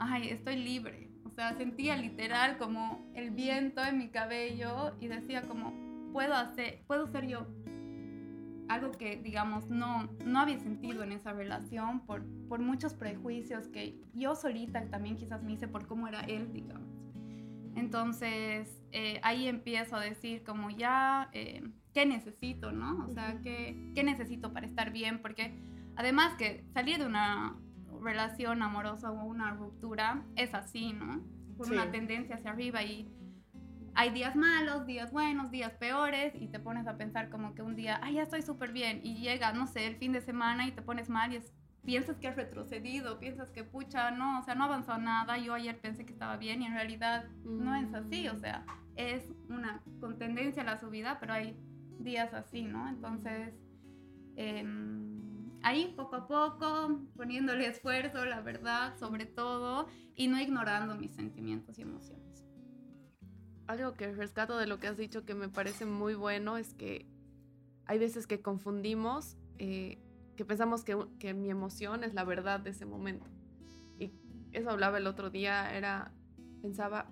ay, 0.00 0.30
estoy 0.30 0.56
libre. 0.56 1.12
O 1.24 1.30
sea, 1.30 1.56
sentía 1.56 1.94
literal 1.96 2.58
como 2.58 3.08
el 3.14 3.30
viento 3.30 3.84
en 3.84 3.98
mi 3.98 4.08
cabello 4.08 4.96
y 4.98 5.06
decía 5.06 5.42
como, 5.42 5.87
puedo 6.12 6.34
hacer, 6.34 6.82
puedo 6.86 7.06
ser 7.06 7.26
yo. 7.26 7.46
Algo 8.68 8.92
que, 8.92 9.16
digamos, 9.16 9.70
no, 9.70 10.10
no 10.24 10.40
había 10.40 10.58
sentido 10.58 11.02
en 11.02 11.12
esa 11.12 11.32
relación 11.32 12.00
por, 12.00 12.22
por 12.48 12.60
muchos 12.60 12.92
prejuicios 12.92 13.66
que 13.68 13.98
yo 14.12 14.34
solita 14.34 14.84
también 14.90 15.16
quizás 15.16 15.42
me 15.42 15.52
hice 15.52 15.68
por 15.68 15.86
cómo 15.86 16.06
era 16.06 16.20
él, 16.20 16.52
digamos. 16.52 16.88
Entonces, 17.76 18.82
eh, 18.92 19.20
ahí 19.22 19.46
empiezo 19.46 19.96
a 19.96 20.00
decir 20.00 20.42
como 20.42 20.70
ya, 20.70 21.30
eh, 21.32 21.62
qué 21.94 22.04
necesito, 22.04 22.72
¿no? 22.72 23.06
O 23.06 23.10
sea, 23.10 23.40
¿qué, 23.42 23.92
qué 23.94 24.02
necesito 24.02 24.52
para 24.52 24.66
estar 24.66 24.92
bien, 24.92 25.22
porque 25.22 25.58
además 25.96 26.34
que 26.34 26.64
salir 26.74 26.98
de 26.98 27.06
una 27.06 27.56
relación 28.02 28.62
amorosa 28.62 29.10
o 29.10 29.24
una 29.24 29.52
ruptura 29.52 30.24
es 30.36 30.54
así, 30.54 30.92
¿no? 30.92 31.22
Por 31.56 31.72
una 31.72 31.90
tendencia 31.90 32.36
hacia 32.36 32.50
arriba 32.50 32.82
y 32.82 33.08
hay 33.98 34.10
días 34.10 34.36
malos, 34.36 34.86
días 34.86 35.10
buenos, 35.10 35.50
días 35.50 35.72
peores 35.72 36.32
y 36.36 36.46
te 36.46 36.60
pones 36.60 36.86
a 36.86 36.96
pensar 36.96 37.30
como 37.30 37.56
que 37.56 37.62
un 37.62 37.74
día, 37.74 37.98
ay, 38.00 38.14
ya 38.14 38.22
estoy 38.22 38.42
súper 38.42 38.70
bien 38.70 39.00
y 39.02 39.16
llega, 39.16 39.52
no 39.52 39.66
sé, 39.66 39.88
el 39.88 39.96
fin 39.96 40.12
de 40.12 40.20
semana 40.20 40.68
y 40.68 40.70
te 40.70 40.82
pones 40.82 41.08
mal 41.08 41.32
y 41.32 41.38
es, 41.38 41.52
piensas 41.84 42.16
que 42.16 42.28
has 42.28 42.36
retrocedido, 42.36 43.18
piensas 43.18 43.50
que 43.50 43.64
pucha, 43.64 44.12
no, 44.12 44.38
o 44.38 44.42
sea, 44.44 44.54
no 44.54 44.66
avanzó 44.66 44.98
nada, 44.98 45.36
yo 45.38 45.52
ayer 45.52 45.80
pensé 45.80 46.06
que 46.06 46.12
estaba 46.12 46.36
bien 46.36 46.62
y 46.62 46.66
en 46.66 46.74
realidad 46.74 47.24
no 47.42 47.74
es 47.74 47.92
así, 47.92 48.28
o 48.28 48.38
sea, 48.38 48.64
es 48.94 49.32
una 49.48 49.82
con 49.98 50.16
tendencia 50.16 50.62
a 50.62 50.66
la 50.66 50.78
subida, 50.78 51.18
pero 51.18 51.32
hay 51.32 51.58
días 51.98 52.32
así, 52.34 52.62
¿no? 52.62 52.88
Entonces, 52.88 53.52
em, 54.36 55.50
ahí 55.64 55.92
poco 55.96 56.14
a 56.14 56.28
poco, 56.28 57.00
poniéndole 57.16 57.66
esfuerzo, 57.66 58.24
la 58.26 58.42
verdad, 58.42 58.96
sobre 58.96 59.26
todo, 59.26 59.88
y 60.14 60.28
no 60.28 60.40
ignorando 60.40 60.94
mis 60.94 61.10
sentimientos 61.10 61.80
y 61.80 61.82
emociones. 61.82 62.27
Algo 63.68 63.92
que 63.94 64.10
rescato 64.12 64.56
de 64.56 64.66
lo 64.66 64.78
que 64.78 64.88
has 64.88 64.96
dicho 64.96 65.26
que 65.26 65.34
me 65.34 65.50
parece 65.50 65.84
muy 65.84 66.14
bueno 66.14 66.56
es 66.56 66.72
que 66.72 67.06
hay 67.84 67.98
veces 67.98 68.26
que 68.26 68.40
confundimos, 68.40 69.36
eh, 69.58 69.98
que 70.36 70.44
pensamos 70.46 70.84
que, 70.84 70.96
que 71.18 71.34
mi 71.34 71.50
emoción 71.50 72.02
es 72.02 72.14
la 72.14 72.24
verdad 72.24 72.60
de 72.60 72.70
ese 72.70 72.86
momento. 72.86 73.28
Y 73.98 74.10
eso 74.52 74.70
hablaba 74.70 74.96
el 74.96 75.06
otro 75.06 75.28
día, 75.28 75.76
era, 75.76 76.12
pensaba, 76.62 77.10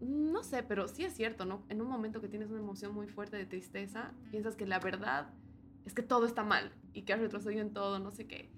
no 0.00 0.42
sé, 0.42 0.62
pero 0.62 0.88
sí 0.88 1.04
es 1.04 1.12
cierto, 1.12 1.44
¿no? 1.44 1.66
En 1.68 1.82
un 1.82 1.88
momento 1.88 2.22
que 2.22 2.28
tienes 2.28 2.48
una 2.50 2.60
emoción 2.60 2.94
muy 2.94 3.06
fuerte 3.06 3.36
de 3.36 3.44
tristeza, 3.44 4.14
piensas 4.30 4.56
que 4.56 4.66
la 4.66 4.78
verdad 4.78 5.34
es 5.84 5.92
que 5.92 6.02
todo 6.02 6.24
está 6.24 6.44
mal 6.44 6.72
y 6.94 7.02
que 7.02 7.12
has 7.12 7.20
retrocedido 7.20 7.60
en 7.60 7.74
todo, 7.74 7.98
no 7.98 8.10
sé 8.10 8.26
qué. 8.26 8.50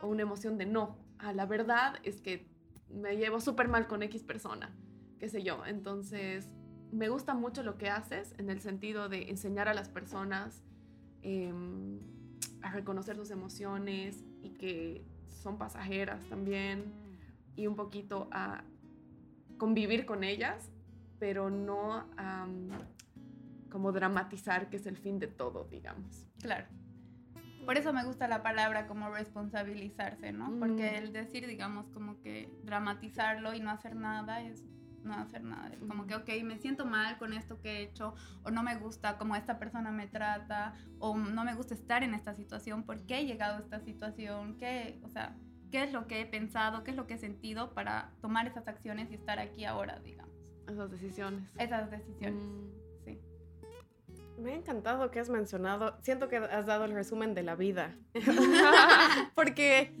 O 0.00 0.06
una 0.06 0.22
emoción 0.22 0.58
de 0.58 0.66
no, 0.66 0.96
ah, 1.18 1.32
la 1.32 1.46
verdad 1.46 1.96
es 2.04 2.20
que 2.20 2.46
me 2.88 3.16
llevo 3.16 3.40
súper 3.40 3.66
mal 3.66 3.88
con 3.88 4.04
X 4.04 4.22
persona, 4.22 4.72
qué 5.18 5.28
sé 5.28 5.42
yo. 5.42 5.66
Entonces, 5.66 6.48
me 6.94 7.08
gusta 7.08 7.34
mucho 7.34 7.62
lo 7.62 7.76
que 7.76 7.90
haces 7.90 8.34
en 8.38 8.50
el 8.50 8.60
sentido 8.60 9.08
de 9.08 9.30
enseñar 9.30 9.68
a 9.68 9.74
las 9.74 9.88
personas 9.88 10.62
em, 11.22 11.98
a 12.62 12.70
reconocer 12.70 13.16
sus 13.16 13.30
emociones 13.30 14.24
y 14.42 14.50
que 14.50 15.04
son 15.28 15.58
pasajeras 15.58 16.24
también 16.26 16.84
y 17.56 17.66
un 17.66 17.74
poquito 17.74 18.28
a 18.30 18.62
convivir 19.58 20.06
con 20.06 20.22
ellas 20.22 20.70
pero 21.18 21.50
no 21.50 22.06
como 23.70 23.90
dramatizar 23.92 24.68
que 24.68 24.76
es 24.76 24.86
el 24.86 24.96
fin 24.96 25.18
de 25.18 25.26
todo, 25.26 25.66
digamos. 25.70 26.28
Claro. 26.40 26.66
Por 27.64 27.78
eso 27.78 27.92
me 27.92 28.04
gusta 28.04 28.28
la 28.28 28.42
palabra 28.42 28.86
como 28.86 29.08
responsabilizarse, 29.10 30.32
¿no? 30.32 30.54
Porque 30.58 30.90
mm. 30.90 30.94
el 30.96 31.12
decir, 31.12 31.46
digamos, 31.46 31.88
como 31.88 32.20
que 32.20 32.50
dramatizarlo 32.62 33.54
y 33.54 33.60
no 33.60 33.70
hacer 33.70 33.96
nada 33.96 34.42
es 34.42 34.62
no 35.04 35.14
hacer 35.14 35.42
nada. 35.42 35.68
Es 35.68 35.80
como 35.86 36.06
que, 36.06 36.14
ok, 36.14 36.28
me 36.44 36.58
siento 36.58 36.86
mal 36.86 37.18
con 37.18 37.32
esto 37.32 37.60
que 37.60 37.78
he 37.78 37.82
hecho, 37.82 38.14
o 38.42 38.50
no 38.50 38.62
me 38.62 38.76
gusta 38.76 39.18
cómo 39.18 39.36
esta 39.36 39.58
persona 39.58 39.90
me 39.90 40.06
trata, 40.06 40.74
o 40.98 41.16
no 41.16 41.44
me 41.44 41.54
gusta 41.54 41.74
estar 41.74 42.02
en 42.02 42.14
esta 42.14 42.34
situación, 42.34 42.84
¿por 42.84 43.00
qué 43.06 43.20
he 43.20 43.26
llegado 43.26 43.56
a 43.56 43.60
esta 43.60 43.80
situación? 43.80 44.56
¿Qué, 44.58 45.00
o 45.04 45.08
sea, 45.08 45.36
qué 45.70 45.84
es 45.84 45.92
lo 45.92 46.06
que 46.06 46.20
he 46.20 46.26
pensado, 46.26 46.84
qué 46.84 46.92
es 46.92 46.96
lo 46.96 47.06
que 47.06 47.14
he 47.14 47.18
sentido 47.18 47.74
para 47.74 48.12
tomar 48.20 48.46
esas 48.46 48.66
acciones 48.68 49.10
y 49.10 49.14
estar 49.14 49.38
aquí 49.38 49.64
ahora, 49.64 49.98
digamos? 50.00 50.34
Esas 50.68 50.90
decisiones. 50.90 51.50
Esas 51.58 51.90
decisiones, 51.90 52.42
mm. 52.42 53.04
sí. 53.04 53.20
Me 54.38 54.52
ha 54.52 54.56
encantado 54.56 55.10
que 55.10 55.20
has 55.20 55.28
mencionado, 55.28 55.98
siento 56.02 56.28
que 56.28 56.36
has 56.36 56.66
dado 56.66 56.84
el 56.84 56.92
resumen 56.92 57.34
de 57.34 57.42
la 57.42 57.56
vida, 57.56 57.96
porque 59.34 59.94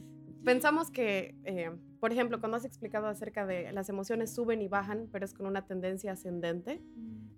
pensamos 0.44 0.90
que, 0.90 1.36
eh, 1.44 1.70
por 2.04 2.12
ejemplo, 2.12 2.38
cuando 2.38 2.58
has 2.58 2.66
explicado 2.66 3.06
acerca 3.06 3.46
de 3.46 3.72
las 3.72 3.88
emociones 3.88 4.34
suben 4.34 4.60
y 4.60 4.68
bajan, 4.68 5.08
pero 5.10 5.24
es 5.24 5.32
con 5.32 5.46
una 5.46 5.64
tendencia 5.64 6.12
ascendente, 6.12 6.82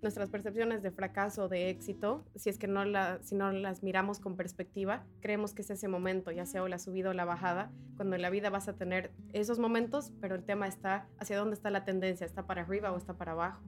nuestras 0.01 0.29
percepciones 0.29 0.83
de 0.83 0.91
fracaso, 0.91 1.47
de 1.47 1.69
éxito, 1.69 2.25
si 2.35 2.49
es 2.49 2.57
que 2.57 2.67
no, 2.67 2.83
la, 2.83 3.23
si 3.23 3.33
no 3.33 3.49
las 3.53 3.81
miramos 3.81 4.19
con 4.19 4.35
perspectiva, 4.35 5.05
creemos 5.21 5.53
que 5.53 5.61
es 5.61 5.69
ese 5.69 5.87
momento, 5.87 6.31
ya 6.31 6.45
sea 6.45 6.63
o 6.63 6.67
la 6.67 6.79
subida 6.79 7.11
o 7.11 7.13
la 7.13 7.23
bajada, 7.23 7.71
cuando 7.95 8.17
en 8.17 8.21
la 8.21 8.29
vida 8.29 8.49
vas 8.49 8.67
a 8.67 8.73
tener 8.73 9.13
esos 9.31 9.57
momentos, 9.57 10.11
pero 10.19 10.35
el 10.35 10.43
tema 10.43 10.67
está 10.67 11.07
hacia 11.17 11.37
dónde 11.37 11.53
está 11.53 11.69
la 11.69 11.85
tendencia, 11.85 12.25
está 12.25 12.45
para 12.45 12.63
arriba 12.63 12.91
o 12.91 12.97
está 12.97 13.13
para 13.13 13.31
abajo. 13.31 13.63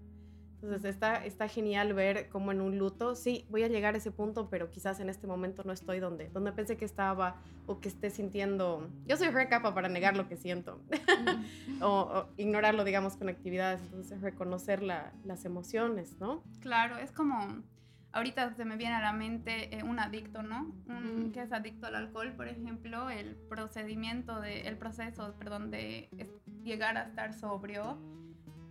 Entonces 0.62 0.94
está, 0.94 1.26
está 1.26 1.48
genial 1.48 1.94
ver 1.94 2.28
cómo 2.28 2.52
en 2.52 2.60
un 2.60 2.78
luto, 2.78 3.16
sí, 3.16 3.46
voy 3.50 3.64
a 3.64 3.70
llegar 3.70 3.96
a 3.96 3.98
ese 3.98 4.12
punto, 4.12 4.50
pero 4.50 4.70
quizás 4.70 5.00
en 5.00 5.08
este 5.10 5.26
momento 5.26 5.64
no 5.64 5.72
estoy 5.72 6.00
donde, 6.00 6.28
donde 6.30 6.52
pensé 6.52 6.76
que 6.76 6.84
estaba 6.84 7.38
o 7.66 7.80
que 7.80 7.88
esté 7.88 8.10
sintiendo. 8.10 8.90
Yo 9.06 9.16
soy 9.16 9.30
re 9.30 9.48
capa 9.48 9.74
para 9.74 9.88
negar 9.88 10.18
lo 10.18 10.28
que 10.28 10.36
siento 10.36 10.82
o, 11.82 12.26
ignorarlo, 12.36 12.84
digamos, 12.84 13.16
con 13.16 13.30
actividades. 13.30 13.82
Entonces 13.84 14.22
reconocer 14.22 14.84
las 14.84 15.46
emociones, 15.46 16.20
¿no? 16.20 16.44
Claro, 16.60 16.98
es 16.98 17.14
como, 17.14 17.64
ahorita 18.12 18.54
se 18.56 18.66
me 18.66 18.76
viene 18.76 18.96
a 18.96 19.02
la 19.02 19.14
mente 19.14 19.74
eh, 19.78 19.84
un 19.84 19.98
adicto, 19.98 20.44
¿no? 20.44 20.74
Un, 20.88 21.32
que 21.32 21.42
es 21.42 21.54
adicto 21.54 21.88
al 21.88 21.96
alcohol, 21.96 22.34
por 22.34 22.50
ejemplo, 22.50 23.10
el 23.10 23.36
procedimiento, 23.36 24.42
de, 24.42 24.62
el 24.62 24.78
proceso, 24.78 25.36
perdón, 25.40 25.72
de 25.72 26.10
llegar 26.64 26.98
a 26.98 27.04
estar 27.04 27.34
sobrio, 27.34 27.98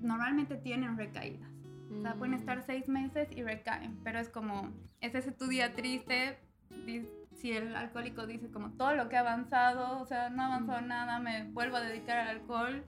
normalmente 0.01 0.57
tienen 0.57 0.99
recaídas 0.99 1.58
o 1.97 2.03
sea, 2.03 2.15
pueden 2.15 2.35
estar 2.35 2.63
seis 2.63 2.89
meses 2.89 3.29
y 3.35 3.43
recaen, 3.43 3.99
pero 4.05 4.19
es 4.19 4.29
como, 4.29 4.73
es 5.01 5.15
ese 5.15 5.33
tu 5.33 5.47
día 5.47 5.75
triste, 5.75 6.39
si 7.33 7.53
el 7.53 7.75
alcohólico 7.75 8.27
dice 8.27 8.51
como 8.51 8.73
todo 8.73 8.95
lo 8.95 9.09
que 9.09 9.17
ha 9.17 9.21
avanzado, 9.21 10.01
o 10.01 10.07
sea, 10.07 10.29
no 10.29 10.43
ha 10.43 10.47
avanzado 10.47 10.81
nada, 10.83 11.19
me 11.19 11.51
vuelvo 11.53 11.77
a 11.77 11.81
dedicar 11.81 12.19
al 12.19 12.29
alcohol, 12.29 12.85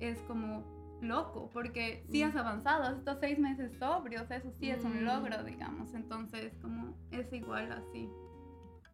es 0.00 0.18
como 0.22 0.64
loco, 1.00 1.48
porque 1.52 2.04
sí 2.10 2.22
has 2.22 2.36
avanzado, 2.36 2.84
has 2.84 2.98
estado 2.98 3.18
seis 3.20 3.38
meses 3.38 3.72
sobrios, 3.78 4.30
eso 4.30 4.50
sí 4.58 4.70
es 4.70 4.84
un 4.84 5.04
logro, 5.04 5.42
digamos, 5.44 5.94
entonces 5.94 6.52
como 6.60 6.96
es 7.10 7.32
igual 7.32 7.72
así. 7.72 8.08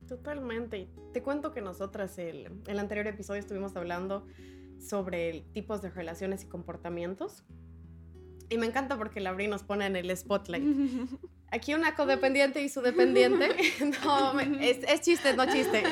Totalmente. 0.06 0.88
Te 1.12 1.22
cuento 1.22 1.52
que 1.52 1.60
nosotras 1.60 2.16
el, 2.18 2.62
el 2.66 2.78
anterior 2.78 3.08
episodio 3.08 3.40
estuvimos 3.40 3.74
hablando 3.74 4.26
sobre 4.78 5.40
tipos 5.52 5.82
de 5.82 5.90
relaciones 5.90 6.44
y 6.44 6.48
comportamientos. 6.48 7.44
Y 8.48 8.58
me 8.58 8.66
encanta 8.66 8.96
porque 8.96 9.20
la 9.20 9.32
nos 9.32 9.62
pone 9.62 9.86
en 9.86 9.96
el 9.96 10.16
spotlight. 10.16 10.64
Aquí 11.50 11.74
una 11.74 11.94
codependiente 11.94 12.62
y 12.62 12.68
su 12.68 12.80
dependiente. 12.80 13.48
no, 14.04 14.40
es, 14.40 15.00
chiste, 15.00 15.34
no 15.36 15.46
chiste. 15.46 15.84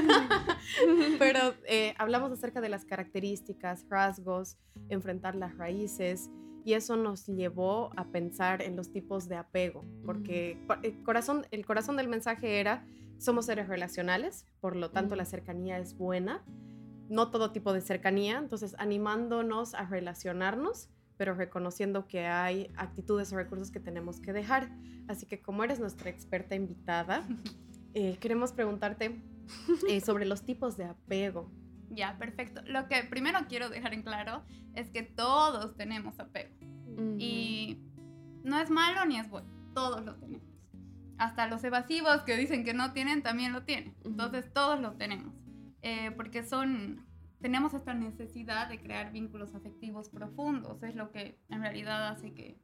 Pero 1.18 1.54
eh, 1.66 1.94
hablamos 1.96 2.32
acerca 2.32 2.60
de 2.60 2.68
las 2.68 2.84
características, 2.84 3.86
rasgos, 3.88 4.58
enfrentar 4.88 5.36
las 5.36 5.56
raíces. 5.56 6.30
Y 6.64 6.72
eso 6.72 6.96
nos 6.96 7.26
llevó 7.26 7.90
a 7.96 8.06
pensar 8.06 8.62
en 8.62 8.74
los 8.74 8.90
tipos 8.90 9.28
de 9.28 9.36
apego. 9.36 9.84
Porque 10.04 10.58
el 10.82 11.02
corazón, 11.02 11.46
el 11.50 11.64
corazón 11.64 11.96
del 11.96 12.08
mensaje 12.08 12.58
era, 12.58 12.86
somos 13.18 13.46
seres 13.46 13.68
relacionales, 13.68 14.46
por 14.60 14.74
lo 14.74 14.90
tanto 14.90 15.14
la 15.14 15.24
cercanía 15.24 15.78
es 15.78 15.96
buena. 15.96 16.42
No 17.08 17.30
todo 17.30 17.52
tipo 17.52 17.72
de 17.72 17.80
cercanía. 17.80 18.38
Entonces, 18.38 18.74
animándonos 18.78 19.74
a 19.74 19.84
relacionarnos 19.84 20.88
pero 21.16 21.34
reconociendo 21.34 22.06
que 22.06 22.26
hay 22.26 22.70
actitudes 22.76 23.32
o 23.32 23.36
recursos 23.36 23.70
que 23.70 23.80
tenemos 23.80 24.20
que 24.20 24.32
dejar. 24.32 24.70
Así 25.08 25.26
que 25.26 25.40
como 25.40 25.64
eres 25.64 25.80
nuestra 25.80 26.10
experta 26.10 26.54
invitada, 26.54 27.26
eh, 27.94 28.16
queremos 28.20 28.52
preguntarte 28.52 29.20
eh, 29.88 30.00
sobre 30.00 30.26
los 30.26 30.42
tipos 30.42 30.76
de 30.76 30.84
apego. 30.84 31.50
Ya, 31.90 32.16
perfecto. 32.18 32.62
Lo 32.66 32.88
que 32.88 33.04
primero 33.04 33.38
quiero 33.48 33.68
dejar 33.68 33.94
en 33.94 34.02
claro 34.02 34.42
es 34.74 34.90
que 34.90 35.02
todos 35.02 35.76
tenemos 35.76 36.18
apego. 36.18 36.54
Y 37.18 37.78
no 38.44 38.60
es 38.60 38.70
malo 38.70 39.04
ni 39.06 39.18
es 39.18 39.28
bueno, 39.28 39.48
todos 39.74 40.04
lo 40.04 40.14
tenemos. 40.16 40.46
Hasta 41.18 41.46
los 41.48 41.62
evasivos 41.64 42.22
que 42.22 42.36
dicen 42.36 42.64
que 42.64 42.74
no 42.74 42.92
tienen, 42.92 43.22
también 43.22 43.52
lo 43.52 43.62
tienen. 43.62 43.94
Entonces 44.04 44.52
todos 44.52 44.80
lo 44.80 44.92
tenemos. 44.92 45.34
Eh, 45.82 46.12
porque 46.16 46.44
son 46.44 47.03
tenemos 47.44 47.74
esta 47.74 47.92
necesidad 47.92 48.70
de 48.70 48.80
crear 48.80 49.12
vínculos 49.12 49.54
afectivos 49.54 50.08
profundos, 50.08 50.82
es 50.82 50.94
lo 50.94 51.10
que 51.10 51.38
en 51.50 51.60
realidad 51.60 52.08
hace 52.08 52.32
que 52.32 52.58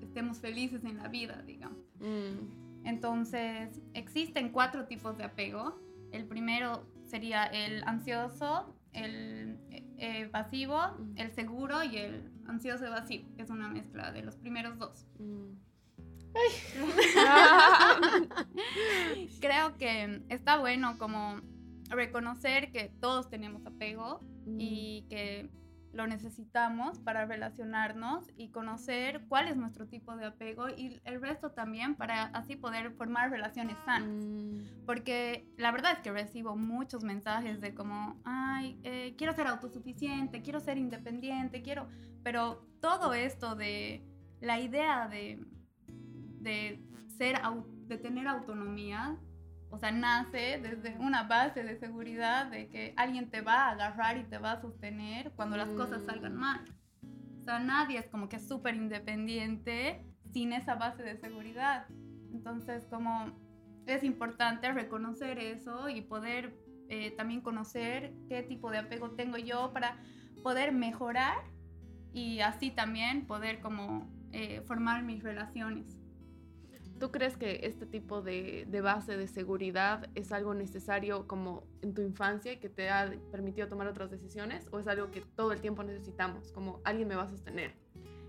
estemos 0.00 0.38
felices 0.38 0.84
en 0.84 0.98
la 0.98 1.08
vida, 1.08 1.42
digamos. 1.44 1.84
Mm. 1.98 2.86
Entonces, 2.86 3.80
existen 3.92 4.50
cuatro 4.50 4.86
tipos 4.86 5.18
de 5.18 5.24
apego. 5.24 5.80
El 6.12 6.26
primero 6.26 6.86
sería 7.02 7.42
el 7.46 7.82
ansioso, 7.88 8.72
el 8.92 9.58
evasivo, 9.98 10.78
mm. 10.78 11.14
el 11.16 11.32
seguro 11.32 11.82
y 11.82 11.96
el 11.96 12.30
ansioso 12.46 12.86
evasivo, 12.86 13.34
que 13.34 13.42
es 13.42 13.50
una 13.50 13.66
mezcla 13.66 14.12
de 14.12 14.22
los 14.22 14.36
primeros 14.36 14.78
dos. 14.78 15.08
Mm. 15.18 15.54
Creo 19.40 19.76
que 19.76 20.22
está 20.28 20.58
bueno 20.58 20.98
como 20.98 21.40
reconocer 21.90 22.72
que 22.72 22.88
todos 23.00 23.28
tenemos 23.28 23.66
apego 23.66 24.20
y 24.58 25.06
que 25.08 25.50
lo 25.92 26.06
necesitamos 26.06 27.00
para 27.00 27.26
relacionarnos 27.26 28.30
y 28.36 28.50
conocer 28.50 29.22
cuál 29.28 29.48
es 29.48 29.56
nuestro 29.56 29.88
tipo 29.88 30.16
de 30.16 30.26
apego 30.26 30.68
y 30.68 31.00
el 31.04 31.20
resto 31.20 31.50
también 31.50 31.96
para 31.96 32.24
así 32.26 32.54
poder 32.54 32.92
formar 32.92 33.30
relaciones 33.30 33.76
sanas. 33.84 34.24
Mm. 34.24 34.84
Porque 34.86 35.48
la 35.56 35.72
verdad 35.72 35.92
es 35.92 35.98
que 35.98 36.12
recibo 36.12 36.56
muchos 36.56 37.02
mensajes 37.02 37.60
de 37.60 37.74
como, 37.74 38.20
ay, 38.24 38.78
eh, 38.84 39.14
quiero 39.18 39.32
ser 39.32 39.48
autosuficiente, 39.48 40.42
quiero 40.42 40.60
ser 40.60 40.78
independiente, 40.78 41.62
quiero, 41.62 41.88
pero 42.22 42.64
todo 42.80 43.12
esto 43.12 43.56
de 43.56 44.04
la 44.40 44.60
idea 44.60 45.08
de, 45.08 45.44
de 46.40 46.80
ser, 47.18 47.40
de 47.88 47.98
tener 47.98 48.28
autonomía 48.28 49.18
o 49.70 49.78
sea, 49.78 49.92
nace 49.92 50.58
desde 50.60 50.98
una 50.98 51.22
base 51.22 51.62
de 51.62 51.76
seguridad 51.76 52.46
de 52.46 52.68
que 52.68 52.92
alguien 52.96 53.30
te 53.30 53.40
va 53.40 53.66
a 53.66 53.70
agarrar 53.70 54.18
y 54.18 54.24
te 54.24 54.38
va 54.38 54.52
a 54.52 54.60
sostener 54.60 55.32
cuando 55.32 55.56
las 55.56 55.68
cosas 55.70 56.04
salgan 56.04 56.34
mm. 56.34 56.40
mal. 56.40 56.64
O 57.40 57.42
sea, 57.44 57.58
nadie 57.60 57.98
es 57.98 58.08
como 58.08 58.28
que 58.28 58.38
súper 58.38 58.74
independiente 58.74 60.04
sin 60.32 60.52
esa 60.52 60.74
base 60.74 61.02
de 61.02 61.16
seguridad. 61.16 61.86
Entonces, 62.32 62.86
como 62.86 63.32
es 63.86 64.02
importante 64.02 64.70
reconocer 64.72 65.38
eso 65.38 65.88
y 65.88 66.02
poder 66.02 66.54
eh, 66.88 67.12
también 67.12 67.40
conocer 67.40 68.12
qué 68.28 68.42
tipo 68.42 68.70
de 68.70 68.78
apego 68.78 69.12
tengo 69.12 69.38
yo 69.38 69.72
para 69.72 69.96
poder 70.42 70.72
mejorar 70.72 71.38
y 72.12 72.40
así 72.40 72.70
también 72.70 73.26
poder 73.26 73.60
como 73.60 74.10
eh, 74.32 74.62
formar 74.66 75.04
mis 75.04 75.22
relaciones. 75.22 75.99
¿Tú 77.00 77.10
crees 77.10 77.38
que 77.38 77.60
este 77.62 77.86
tipo 77.86 78.20
de, 78.20 78.66
base 78.82 79.16
de 79.16 79.26
seguridad 79.26 80.10
es 80.14 80.32
algo 80.32 80.52
necesario 80.52 81.26
como 81.26 81.64
en 81.80 81.94
tu 81.94 82.02
infancia 82.02 82.52
y 82.52 82.58
que 82.58 82.68
te 82.68 82.90
ha 82.90 83.10
permitido 83.32 83.68
tomar 83.68 83.86
otras 83.86 84.10
decisiones? 84.10 84.68
¿O 84.70 84.78
es 84.78 84.86
algo 84.86 85.10
que 85.10 85.22
todo 85.22 85.52
el 85.52 85.62
tiempo 85.62 85.82
necesitamos, 85.82 86.52
como 86.52 86.82
alguien 86.84 87.08
me 87.08 87.16
va 87.16 87.22
a 87.22 87.28
sostener? 87.28 87.72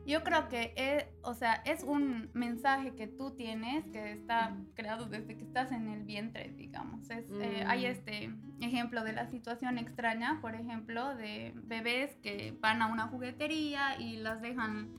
Yo 0.05 0.23
creo 0.23 0.47
que 0.47 0.73
es, 0.77 1.05
o 1.21 1.33
sea, 1.33 1.55
es 1.65 1.83
un 1.83 2.29
mensaje 2.33 2.95
que 2.95 3.07
tú 3.07 3.31
tienes 3.31 3.85
que 3.87 4.13
está 4.13 4.55
creado 4.73 5.05
desde 5.05 5.35
que 5.35 5.43
estás 5.43 5.73
en 5.73 5.89
el 5.89 6.03
vientre, 6.03 6.53
digamos. 6.55 7.09
Es, 7.09 7.25
eh, 7.41 7.65
hay 7.67 7.81
mm. 7.81 7.91
este 7.91 8.33
ejemplo 8.61 9.03
de 9.03 9.11
la 9.11 9.27
situación 9.27 9.79
extraña, 9.79 10.39
por 10.39 10.55
ejemplo, 10.55 11.13
de 11.15 11.51
bebés 11.55 12.15
que 12.23 12.57
van 12.61 12.81
a 12.81 12.87
una 12.87 13.07
juguetería 13.07 13.99
y 13.99 14.15
las 14.15 14.41
dejan 14.41 14.97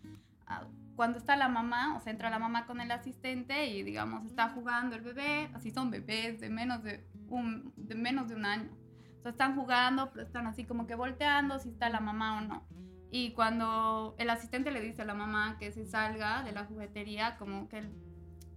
cuando 0.97 1.19
está 1.19 1.37
la 1.37 1.49
mamá, 1.49 1.97
o 1.97 2.01
sea, 2.01 2.13
entra 2.13 2.31
la 2.31 2.39
mamá 2.39 2.67
con 2.67 2.81
el 2.81 2.91
asistente 2.91 3.67
y, 3.67 3.83
digamos, 3.83 4.25
está 4.27 4.51
jugando 4.51 4.97
el 4.97 5.03
bebé, 5.03 5.51
así 5.55 5.71
son 5.71 5.91
bebés 5.91 6.41
de 6.41 6.51
menos 6.51 6.83
de 6.83 7.07
un, 7.29 7.73
de 7.77 7.95
menos 7.95 8.29
de 8.29 8.35
un 8.35 8.45
año. 8.45 8.71
O 9.19 9.23
sea, 9.23 9.31
están 9.31 9.57
jugando, 9.57 10.11
pero 10.13 10.27
están 10.27 10.47
así 10.47 10.65
como 10.65 10.87
que 10.87 10.95
volteando 10.95 11.59
si 11.59 11.71
está 11.71 11.89
la 11.89 12.01
mamá 12.01 12.39
o 12.39 12.41
no. 12.43 12.67
Y 13.11 13.33
cuando 13.33 14.15
el 14.19 14.31
asistente 14.31 14.71
le 14.71 14.81
dice 14.81 15.03
a 15.03 15.05
la 15.05 15.15
mamá 15.15 15.57
que 15.59 15.71
se 15.73 15.85
salga 15.87 16.43
de 16.43 16.53
la 16.53 16.65
juguetería, 16.65 17.37
como 17.37 17.69
que 17.69 17.79
el, 17.79 17.93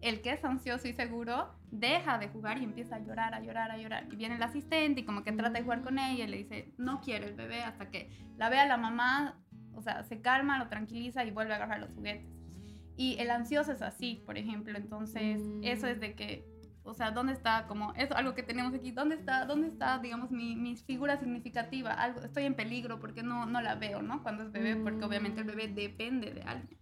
el 0.01 0.21
que 0.21 0.31
es 0.31 0.43
ansioso 0.45 0.87
y 0.87 0.93
seguro 0.93 1.53
deja 1.71 2.17
de 2.17 2.29
jugar 2.29 2.59
y 2.59 2.63
empieza 2.63 2.95
a 2.95 2.99
llorar, 2.99 3.33
a 3.33 3.41
llorar, 3.41 3.71
a 3.71 3.77
llorar. 3.77 4.07
Y 4.11 4.15
viene 4.15 4.35
el 4.35 4.43
asistente 4.43 5.01
y 5.01 5.05
como 5.05 5.23
que 5.23 5.31
trata 5.31 5.57
de 5.57 5.63
jugar 5.63 5.81
con 5.81 5.99
ella 5.99 6.23
y 6.23 6.27
le 6.27 6.37
dice, 6.37 6.73
no 6.77 7.01
quiere 7.01 7.27
el 7.27 7.35
bebé 7.35 7.63
hasta 7.63 7.89
que 7.89 8.09
la 8.37 8.49
vea 8.49 8.65
la 8.65 8.77
mamá 8.77 9.39
o 9.75 9.81
sea, 9.81 10.03
se 10.03 10.21
calma, 10.21 10.59
lo 10.59 10.67
tranquiliza 10.67 11.23
y 11.23 11.31
vuelve 11.31 11.53
a 11.53 11.57
agarrar 11.57 11.79
los 11.79 11.93
juguetes. 11.93 12.29
Y 12.97 13.17
el 13.19 13.29
ansioso 13.29 13.71
es 13.71 13.81
así, 13.81 14.23
por 14.25 14.37
ejemplo, 14.37 14.77
entonces 14.77 15.41
eso 15.61 15.87
es 15.87 15.99
de 15.99 16.15
que, 16.15 16.47
o 16.83 16.93
sea, 16.93 17.11
¿dónde 17.11 17.33
está 17.33 17.65
como, 17.67 17.93
es 17.95 18.11
algo 18.11 18.35
que 18.35 18.43
tenemos 18.43 18.73
aquí, 18.73 18.91
¿dónde 18.91 19.15
está, 19.15 19.45
dónde 19.45 19.67
está, 19.67 19.99
digamos, 19.99 20.31
mi, 20.31 20.55
mi 20.55 20.77
figura 20.77 21.17
significativa? 21.17 21.91
Algo, 21.91 22.21
estoy 22.21 22.45
en 22.45 22.55
peligro 22.55 22.99
porque 22.99 23.21
no, 23.21 23.45
no 23.45 23.61
la 23.61 23.75
veo, 23.75 24.01
¿no? 24.01 24.23
Cuando 24.23 24.43
es 24.43 24.51
bebé, 24.51 24.77
porque 24.77 25.03
obviamente 25.03 25.41
el 25.41 25.47
bebé 25.47 25.67
depende 25.67 26.31
de 26.31 26.41
alguien. 26.43 26.79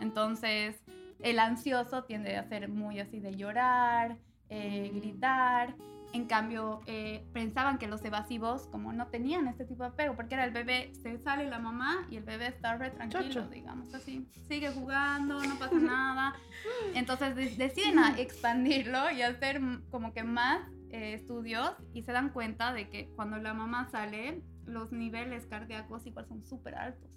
Entonces, 0.00 0.76
el 1.20 1.38
ansioso 1.38 2.04
tiende 2.04 2.36
a 2.36 2.44
ser 2.44 2.68
muy 2.68 3.00
así 3.00 3.18
de 3.18 3.34
llorar, 3.34 4.18
eh, 4.50 4.90
gritar. 4.94 5.74
En 6.14 6.26
cambio, 6.26 6.80
eh, 6.86 7.26
pensaban 7.32 7.76
que 7.76 7.88
los 7.88 8.04
evasivos 8.04 8.68
como 8.68 8.92
no 8.92 9.08
tenían 9.08 9.48
este 9.48 9.64
tipo 9.64 9.82
de 9.82 9.88
apego, 9.88 10.14
porque 10.14 10.34
era 10.34 10.44
el 10.44 10.52
bebé, 10.52 10.92
se 11.02 11.18
sale 11.18 11.50
la 11.50 11.58
mamá 11.58 12.06
y 12.08 12.16
el 12.16 12.22
bebé 12.22 12.46
está 12.46 12.76
re 12.76 12.92
tranquilo, 12.92 13.48
digamos, 13.48 13.92
así, 13.92 14.24
sigue 14.46 14.70
jugando, 14.70 15.42
no 15.44 15.58
pasa 15.58 15.74
nada. 15.74 16.36
Entonces 16.94 17.58
deciden 17.58 17.98
expandirlo 18.16 19.10
y 19.10 19.22
hacer 19.22 19.60
como 19.90 20.12
que 20.12 20.22
más 20.22 20.60
eh, 20.90 21.14
estudios 21.14 21.72
y 21.92 22.04
se 22.04 22.12
dan 22.12 22.30
cuenta 22.30 22.72
de 22.72 22.88
que 22.88 23.08
cuando 23.16 23.38
la 23.38 23.52
mamá 23.52 23.88
sale, 23.90 24.40
los 24.66 24.92
niveles 24.92 25.46
cardíacos 25.46 26.06
igual 26.06 26.28
son 26.28 26.46
súper 26.46 26.76
altos 26.76 27.10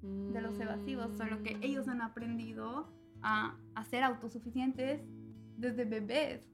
de 0.00 0.40
los 0.40 0.58
evasivos, 0.58 1.18
solo 1.18 1.42
que 1.42 1.58
ellos 1.60 1.86
han 1.86 2.00
aprendido 2.00 2.90
a, 3.20 3.58
a 3.74 3.84
ser 3.84 4.04
autosuficientes 4.04 5.02
desde 5.58 5.84
bebés. 5.84 6.48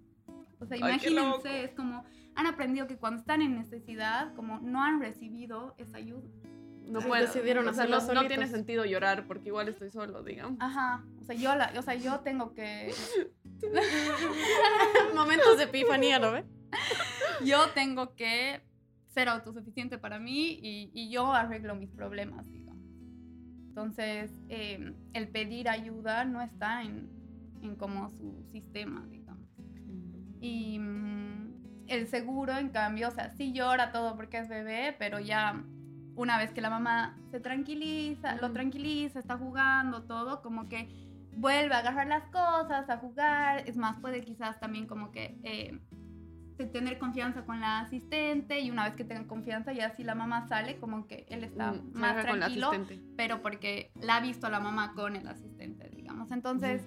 O 0.64 0.66
sea, 0.66 0.76
imagínense, 0.76 1.64
es 1.64 1.73
como, 1.73 2.04
han 2.35 2.47
aprendido 2.47 2.87
que 2.87 2.97
cuando 2.97 3.21
están 3.21 3.42
en 3.42 3.54
necesidad, 3.54 4.35
como 4.35 4.61
no 4.61 4.83
han 4.83 5.00
recibido 5.00 5.75
esa 5.78 5.99
ayuda. 5.99 6.28
No 6.87 7.00
pueden, 7.00 7.26
decidieron 7.26 7.66
hacerlo 7.66 7.99
no, 7.99 8.12
no, 8.12 8.26
tiene 8.26 8.47
sentido 8.47 8.85
llorar 8.85 9.26
porque 9.26 9.49
igual 9.49 9.68
estoy 9.68 9.90
solo, 9.90 10.23
digamos. 10.23 10.59
Ajá, 10.61 11.04
o 11.21 11.25
sea, 11.25 11.35
yo, 11.35 11.54
la, 11.54 11.73
o 11.78 11.83
sea, 11.83 11.94
yo 11.94 12.21
tengo 12.21 12.52
que... 12.52 12.92
Momentos 15.14 15.56
de 15.56 15.64
epifanía, 15.64 16.18
¿no 16.18 16.33
ve? 16.33 16.44
Yo 17.44 17.71
tengo 17.71 18.14
que 18.14 18.62
ser 19.09 19.28
autosuficiente 19.28 19.97
para 19.97 20.18
mí 20.18 20.59
y, 20.61 20.90
y 20.92 21.11
yo 21.11 21.33
arreglo 21.33 21.75
mis 21.75 21.90
problemas, 21.90 22.50
digamos. 22.50 22.64
Entonces, 23.75 24.33
eh, 24.49 24.94
el 25.14 25.28
pedir 25.28 25.68
ayuda 25.68 26.25
no 26.25 26.40
está 26.40 26.83
en, 26.83 27.09
en 27.62 27.75
como 27.75 28.09
su 28.11 28.44
sistema, 28.52 29.04
digamos. 29.06 29.24
Y 30.45 30.79
mm, 30.79 31.87
el 31.87 32.07
seguro, 32.07 32.55
en 32.59 32.69
cambio, 32.69 33.09
o 33.09 33.11
sea, 33.11 33.31
sí 33.31 33.55
llora 33.55 33.93
todo 33.93 34.15
porque 34.15 34.37
es 34.39 34.49
bebé, 34.49 34.95
pero 34.99 35.19
ya 35.19 35.65
una 36.17 36.37
vez 36.37 36.53
que 36.53 36.61
la 36.61 36.69
mamá 36.69 37.17
se 37.31 37.41
tranquiliza, 37.41 38.37
lo 38.37 38.53
tranquiliza, 38.53 39.19
está 39.19 39.39
jugando, 39.39 40.03
todo, 40.03 40.43
como 40.43 40.69
que 40.69 40.91
vuelve 41.33 41.75
a 41.75 41.79
agarrar 41.79 42.09
las 42.09 42.25
cosas, 42.25 42.91
a 42.91 42.99
jugar. 42.99 43.67
Es 43.67 43.79
más, 43.79 43.99
puede 44.01 44.21
quizás 44.21 44.61
también 44.61 44.87
como 44.87 45.13
que 45.13 45.39
eh, 45.45 45.81
tener 46.73 46.99
confianza 46.99 47.47
con 47.47 47.63
la 47.63 47.81
asistente 47.81 48.61
y 48.61 48.71
una 48.71 48.85
vez 48.85 48.97
que 48.97 49.05
tenga 49.05 49.27
confianza 49.27 49.73
ya 49.73 49.95
si 49.95 50.05
la 50.05 50.15
mamá 50.15 50.47
sale 50.47 50.77
como 50.77 51.07
que 51.07 51.25
él 51.31 51.43
está 51.43 51.73
mm, 51.73 51.93
más 51.95 52.23
tranquilo 52.23 52.71
pero 53.17 53.43
porque 53.43 53.91
la 54.01 54.17
ha 54.17 54.21
visto 54.21 54.49
la 54.49 54.61
mamá 54.61 54.93
con 54.95 55.17
el 55.17 55.27
asistente 55.27 55.89
digamos. 55.89 56.31
Entonces 56.31 56.83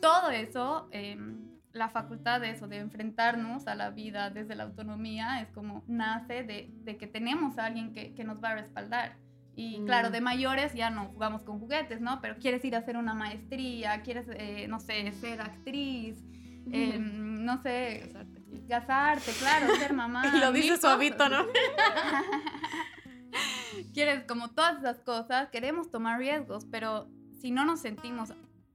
todo 0.00 0.30
eso 0.30 0.88
em, 0.90 1.41
la 1.72 1.88
facultad 1.88 2.40
de 2.40 2.50
eso, 2.50 2.68
de 2.68 2.78
enfrentarnos 2.78 3.66
a 3.66 3.74
la 3.74 3.90
vida 3.90 4.30
desde 4.30 4.54
la 4.54 4.64
autonomía, 4.64 5.40
es 5.40 5.50
como 5.50 5.82
nace 5.86 6.44
de, 6.44 6.70
de 6.84 6.96
que 6.96 7.06
tenemos 7.06 7.58
a 7.58 7.66
alguien 7.66 7.92
que, 7.92 8.14
que, 8.14 8.24
nos 8.24 8.42
va 8.42 8.50
a 8.50 8.54
respaldar. 8.56 9.16
Y 9.54 9.80
mm. 9.80 9.86
claro, 9.86 10.10
de 10.10 10.20
mayores 10.20 10.74
ya 10.74 10.90
no 10.90 11.06
jugamos 11.06 11.42
con 11.42 11.58
juguetes, 11.58 12.00
¿no? 12.00 12.20
Pero 12.20 12.36
quieres 12.36 12.64
ir 12.64 12.76
a 12.76 12.78
hacer 12.78 12.96
una 12.96 13.14
maestría, 13.14 14.02
quieres, 14.02 14.26
eh, 14.30 14.66
no 14.68 14.80
sé, 14.80 15.10
ser 15.12 15.40
actriz, 15.40 16.22
eh, 16.70 16.98
no 16.98 17.60
sé, 17.62 18.10
casarte. 18.12 18.42
casarte, 18.68 19.32
claro, 19.38 19.74
ser 19.76 19.92
mamá. 19.94 20.22
y 20.34 20.38
lo 20.38 20.52
dice 20.52 20.76
suavito, 20.76 21.28
¿no? 21.28 21.46
quieres 23.94 24.24
como 24.24 24.50
todas 24.50 24.78
esas 24.78 25.00
cosas, 25.00 25.48
queremos 25.50 25.90
tomar 25.90 26.18
riesgos, 26.18 26.66
pero 26.70 27.08
si 27.40 27.50
no 27.50 27.64
nos 27.64 27.80
sentimos 27.80 28.32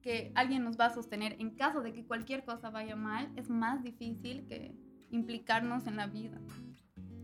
que 0.08 0.32
alguien 0.34 0.64
nos 0.64 0.80
va 0.80 0.86
a 0.86 0.94
sostener 0.94 1.36
en 1.38 1.50
caso 1.50 1.82
de 1.82 1.92
que 1.92 2.02
cualquier 2.02 2.42
cosa 2.42 2.70
vaya 2.70 2.96
mal, 2.96 3.30
es 3.36 3.50
más 3.50 3.82
difícil 3.82 4.46
que 4.46 4.74
implicarnos 5.10 5.86
en 5.86 5.96
la 5.96 6.06
vida. 6.06 6.40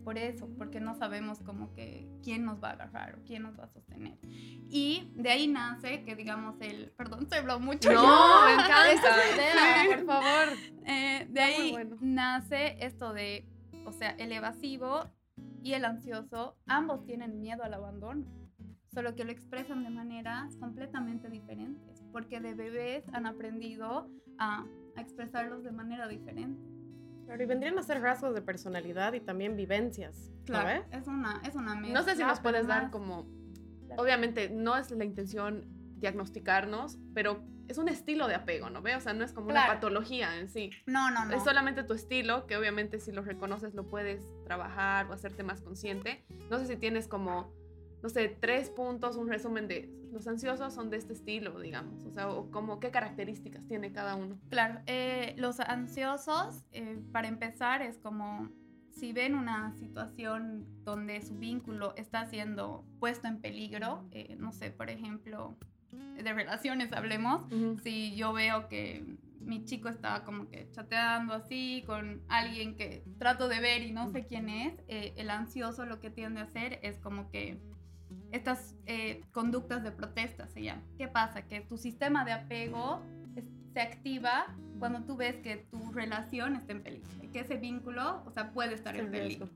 Por 0.04 0.18
eso, 0.18 0.50
porque 0.58 0.80
no 0.80 0.94
sabemos 0.94 1.38
como 1.38 1.72
que 1.72 2.06
quién 2.22 2.44
nos 2.44 2.62
va 2.62 2.68
a 2.68 2.72
agarrar 2.72 3.14
o 3.14 3.24
quién 3.24 3.44
nos 3.44 3.58
va 3.58 3.64
a 3.64 3.68
sostener. 3.68 4.18
Y 4.68 5.10
de 5.14 5.30
ahí 5.30 5.48
nace 5.48 6.04
que 6.04 6.14
digamos 6.14 6.56
el, 6.60 6.90
perdón, 6.90 7.26
se 7.26 7.36
habló 7.36 7.58
mucho. 7.58 7.90
No, 7.90 8.44
me 8.44 8.52
encanta. 8.52 9.16
por 9.96 10.04
favor. 10.04 10.58
Eh, 10.84 11.26
de 11.30 11.40
ahí 11.40 11.74
nace 12.02 12.76
esto 12.84 13.14
de, 13.14 13.48
o 13.86 13.92
sea, 13.92 14.10
el 14.10 14.30
evasivo 14.30 15.10
y 15.62 15.72
el 15.72 15.86
ansioso, 15.86 16.58
ambos 16.66 17.06
tienen 17.06 17.40
miedo 17.40 17.62
al 17.62 17.72
abandono, 17.72 18.26
solo 18.92 19.14
que 19.14 19.24
lo 19.24 19.32
expresan 19.32 19.84
de 19.84 19.88
maneras 19.88 20.54
completamente 20.56 21.30
diferentes 21.30 21.43
porque 22.14 22.38
de 22.38 22.54
bebés 22.54 23.04
han 23.12 23.26
aprendido 23.26 24.08
a, 24.38 24.64
expresarlos 24.96 25.64
de 25.64 25.72
manera 25.72 26.06
diferente. 26.06 26.62
Claro, 27.26 27.42
y 27.42 27.46
vendrían 27.46 27.76
a 27.76 27.82
ser 27.82 28.00
rasgos 28.00 28.32
de 28.32 28.40
personalidad 28.40 29.12
y 29.14 29.20
también 29.20 29.56
vivencias. 29.56 30.30
Claro, 30.44 30.84
es 30.92 31.08
una, 31.08 31.42
es 31.44 31.56
una 31.56 31.74
mezcla. 31.74 31.98
No 31.98 32.04
sé 32.04 32.14
si 32.14 32.22
nos 32.22 32.38
puedes 32.38 32.68
dar 32.68 32.92
como, 32.92 33.26
obviamente 33.96 34.50
no 34.50 34.76
es 34.76 34.92
la 34.92 35.04
intención 35.04 35.64
diagnosticarnos, 35.96 37.00
pero 37.12 37.42
es 37.66 37.78
un 37.78 37.88
estilo 37.88 38.28
de 38.28 38.36
apego, 38.36 38.70
¿no 38.70 38.80
ve? 38.80 38.94
O 38.94 39.00
sea, 39.00 39.14
no 39.14 39.24
es 39.24 39.32
como 39.32 39.48
una 39.48 39.66
patología 39.66 40.38
en 40.38 40.48
sí. 40.48 40.70
No, 40.86 41.10
no, 41.10 41.24
no. 41.24 41.34
Es 41.34 41.42
solamente 41.42 41.82
tu 41.82 41.94
estilo, 41.94 42.46
que 42.46 42.56
obviamente 42.56 43.00
si 43.00 43.10
lo 43.10 43.22
reconoces 43.22 43.74
lo 43.74 43.90
puedes 43.90 44.24
trabajar 44.44 45.10
o 45.10 45.12
hacerte 45.12 45.42
más 45.42 45.60
consciente. 45.62 46.24
No 46.48 46.60
sé 46.60 46.66
si 46.66 46.76
tienes 46.76 47.08
como 47.08 47.52
no 48.04 48.10
sé, 48.10 48.28
tres 48.28 48.68
puntos, 48.68 49.16
un 49.16 49.28
resumen 49.28 49.66
de 49.66 49.90
los 50.14 50.28
ansiosos 50.28 50.72
son 50.72 50.90
de 50.90 50.96
este 50.96 51.12
estilo, 51.12 51.60
digamos, 51.60 52.06
o 52.06 52.10
sea, 52.12 52.30
o 52.30 52.48
como 52.50 52.78
qué 52.78 52.90
características 52.92 53.66
tiene 53.66 53.92
cada 53.92 54.14
uno. 54.14 54.38
Claro, 54.48 54.80
eh, 54.86 55.34
los 55.36 55.58
ansiosos, 55.58 56.64
eh, 56.70 57.02
para 57.12 57.26
empezar, 57.26 57.82
es 57.82 57.98
como 57.98 58.48
si 58.92 59.12
ven 59.12 59.34
una 59.34 59.72
situación 59.72 60.66
donde 60.84 61.20
su 61.20 61.36
vínculo 61.36 61.94
está 61.96 62.26
siendo 62.26 62.84
puesto 63.00 63.26
en 63.26 63.40
peligro, 63.40 64.06
eh, 64.12 64.36
no 64.38 64.52
sé, 64.52 64.70
por 64.70 64.88
ejemplo, 64.88 65.56
de 65.90 66.32
relaciones 66.32 66.92
hablemos, 66.92 67.44
si 67.82 68.14
yo 68.14 68.32
veo 68.32 68.68
que 68.68 69.04
mi 69.40 69.64
chico 69.64 69.88
está 69.88 70.22
como 70.24 70.48
que 70.48 70.70
chateando 70.70 71.34
así 71.34 71.82
con 71.86 72.22
alguien 72.28 72.76
que 72.76 73.04
trato 73.18 73.48
de 73.48 73.60
ver 73.60 73.82
y 73.82 73.90
no 73.90 74.08
sé 74.08 74.26
quién 74.26 74.48
es, 74.48 74.74
el 74.88 75.28
ansioso 75.30 75.84
lo 75.86 76.00
que 76.00 76.10
tiende 76.10 76.40
a 76.40 76.44
hacer 76.44 76.78
es 76.82 76.98
como 76.98 77.30
que 77.30 77.60
estas 78.34 78.74
eh, 78.86 79.22
conductas 79.30 79.84
de 79.84 79.92
protesta 79.92 80.48
se 80.48 80.62
llaman. 80.62 80.84
¿Qué 80.98 81.06
pasa? 81.06 81.42
Que 81.42 81.60
tu 81.60 81.78
sistema 81.78 82.24
de 82.24 82.32
apego 82.32 83.00
se 83.72 83.80
activa 83.80 84.46
cuando 84.78 85.02
tú 85.02 85.16
ves 85.16 85.36
que 85.36 85.56
tu 85.56 85.92
relación 85.92 86.56
está 86.56 86.72
en 86.72 86.82
peligro, 86.82 87.08
que 87.32 87.40
ese 87.40 87.56
vínculo, 87.56 88.22
o 88.24 88.30
sea, 88.30 88.52
puede 88.52 88.74
estar 88.74 88.96
en 88.96 89.10
peligro. 89.10 89.48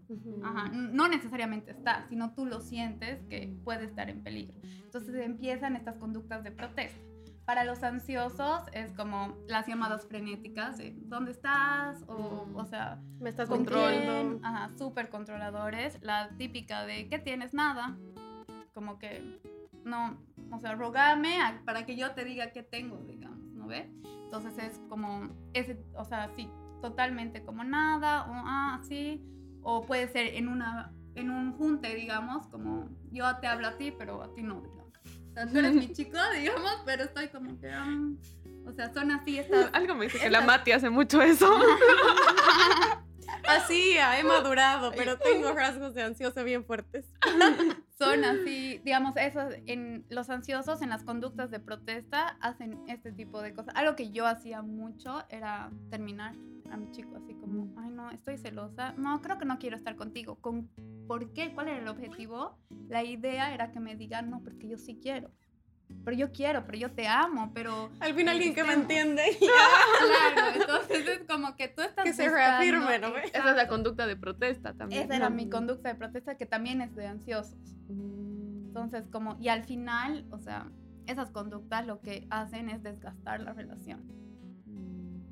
No 0.73 1.09
necesariamente 1.09 1.73
está, 1.73 2.07
sino 2.09 2.35
tú 2.35 2.47
lo 2.47 2.61
sientes 2.61 3.21
que 3.29 3.55
puede 3.65 3.85
estar 3.85 4.09
en 4.11 4.23
peligro. 4.23 4.57
Entonces 4.63 5.15
empiezan 5.17 5.77
estas 5.77 5.97
conductas 5.97 6.43
de 6.45 6.51
protesta. 6.51 6.99
Para 7.45 7.65
los 7.65 7.83
ansiosos 7.83 8.63
es 8.75 8.93
como 8.93 9.39
las 9.47 9.67
llamadas 9.67 10.07
frenéticas 10.07 10.77
de 10.77 10.95
¿dónde 11.07 11.31
estás? 11.31 12.03
O, 12.07 12.47
o 12.55 12.65
sea, 12.67 13.01
me 13.21 13.31
estás 13.31 13.49
controlando. 13.49 14.39
Ajá, 14.43 14.71
súper 14.77 15.09
controladores. 15.09 15.99
La 16.03 16.29
típica 16.37 16.85
de 16.85 17.09
¿qué 17.09 17.19
tienes? 17.19 17.55
Nada 17.55 17.97
como 18.79 18.97
que, 19.01 19.41
no, 19.83 20.17
o 20.53 20.61
sea, 20.61 20.77
rogame 20.77 21.37
para 21.65 21.85
que 21.85 21.97
yo 21.97 22.13
te 22.13 22.25
diga 22.25 22.53
qué 22.53 22.63
tengo, 22.63 22.99
digamos, 22.99 23.53
¿no 23.55 23.67
ve? 23.67 23.91
Entonces 24.23 24.57
es 24.57 24.81
como, 24.89 25.31
ese, 25.53 25.83
o 25.95 26.05
sea, 26.05 26.31
sí, 26.37 26.49
totalmente 26.81 27.45
como 27.45 27.65
nada, 27.65 28.31
o 28.31 28.33
ah, 28.33 28.81
sí, 28.89 29.21
o 29.63 29.85
puede 29.85 30.07
ser 30.07 30.37
en 30.37 30.47
una, 30.47 30.93
en 31.17 31.29
un 31.29 31.55
junte, 31.55 31.93
digamos, 31.97 32.47
como 32.47 32.89
yo 33.11 33.25
te 33.41 33.49
hablo 33.49 33.67
a 33.67 33.77
ti, 33.79 33.91
pero 33.91 34.23
a 34.23 34.33
ti 34.33 34.45
no, 34.45 34.61
digamos. 34.61 34.93
O 35.31 35.33
sea, 35.35 35.49
tú 35.49 35.59
eres 35.59 35.75
mi 35.75 35.89
chico, 35.93 36.19
digamos, 36.37 36.81
pero 36.87 37.03
estoy 37.03 37.27
como 37.31 37.59
que, 37.59 37.77
um, 37.77 38.17
o 38.65 38.71
sea, 38.71 38.95
son 38.95 39.11
así 39.11 39.41
estas... 39.41 39.71
Algo 39.73 39.97
me 39.97 40.05
dice 40.05 40.21
que 40.21 40.31
la 40.31 40.43
Mati 40.43 40.71
hace 40.71 40.89
mucho 40.89 41.21
eso. 41.21 41.53
Así, 43.47 43.97
he 43.97 44.25
madurado, 44.25 44.93
pero 44.93 45.19
tengo 45.19 45.53
rasgos 45.55 45.95
de 45.95 46.03
ansiosa 46.03 46.43
bien 46.43 46.65
fuertes. 46.65 47.13
Son 47.99 48.25
así, 48.25 48.81
digamos, 48.85 49.17
esos, 49.17 49.55
en 49.67 50.05
los 50.09 50.31
ansiosos, 50.31 50.83
en 50.83 50.91
las 50.91 51.03
conductas 51.03 51.51
de 51.51 51.59
protesta, 51.59 52.37
hacen 52.41 52.81
este 52.89 53.13
tipo 53.13 53.43
de 53.43 53.55
cosas. 53.55 53.75
Algo 53.77 53.97
que 53.97 54.11
yo 54.11 54.27
hacía 54.27 54.63
mucho 54.63 55.25
era 55.31 55.71
terminar 55.91 56.35
a 56.71 56.77
mi 56.77 56.91
chico 56.91 57.17
así 57.17 57.35
como, 57.35 57.73
ay 57.81 57.91
no, 57.91 58.11
estoy 58.11 58.37
celosa, 58.37 58.93
no, 58.99 59.23
creo 59.23 59.39
que 59.39 59.47
no 59.47 59.59
quiero 59.59 59.77
estar 59.77 59.97
contigo. 59.97 60.37
¿Con 60.37 60.69
¿por 61.07 61.33
qué? 61.33 61.53
¿Cuál 61.55 61.69
era 61.69 61.79
el 61.79 61.89
objetivo? 61.89 62.59
La 62.89 63.03
idea 63.03 63.53
era 63.55 63.73
que 63.73 63.81
me 63.81 63.97
digan, 63.97 64.31
no, 64.31 64.43
porque 64.43 64.69
yo 64.69 64.77
sí 64.79 64.99
quiero. 65.03 65.31
Pero 66.05 66.17
yo 66.17 66.33
quiero, 66.33 66.65
pero 66.65 66.79
yo 66.79 66.91
te 66.93 67.07
amo, 67.07 67.51
pero... 67.55 67.91
Al 68.01 68.15
fin 68.15 68.29
alguien 68.29 68.55
que 68.55 68.65
me 68.65 68.73
entiende. 68.73 69.23
claro, 69.39 70.61
entonces 70.61 71.07
es 71.07 71.25
como 71.27 71.55
que 71.57 71.69
tú 71.69 71.83
estás 71.83 72.05
Que 72.05 72.13
se 72.13 72.29
reafirme, 72.29 72.99
¿no? 72.99 73.09
Exacto. 73.09 73.39
Esa 73.39 73.51
es 73.51 73.57
la 73.57 73.69
conducta 73.69 74.07
de 74.07 74.17
protesta 74.17 74.75
también. 74.75 75.05
Esa 75.05 75.17
era 75.17 75.31
mi 75.31 75.49
conducta 75.49 75.89
de 75.91 75.95
protesta 75.95 76.37
que 76.37 76.47
también 76.47 76.81
es 76.81 76.95
de 76.95 77.07
ansiosos. 77.07 77.77
Entonces, 77.89 79.07
como, 79.11 79.37
y 79.41 79.49
al 79.49 79.65
final, 79.65 80.27
o 80.31 80.39
sea, 80.39 80.71
esas 81.07 81.31
conductas 81.31 81.87
lo 81.87 82.01
que 82.01 82.27
hacen 82.31 82.69
es 82.69 82.83
desgastar 82.83 83.41
la 83.41 83.53
relación. 83.53 84.03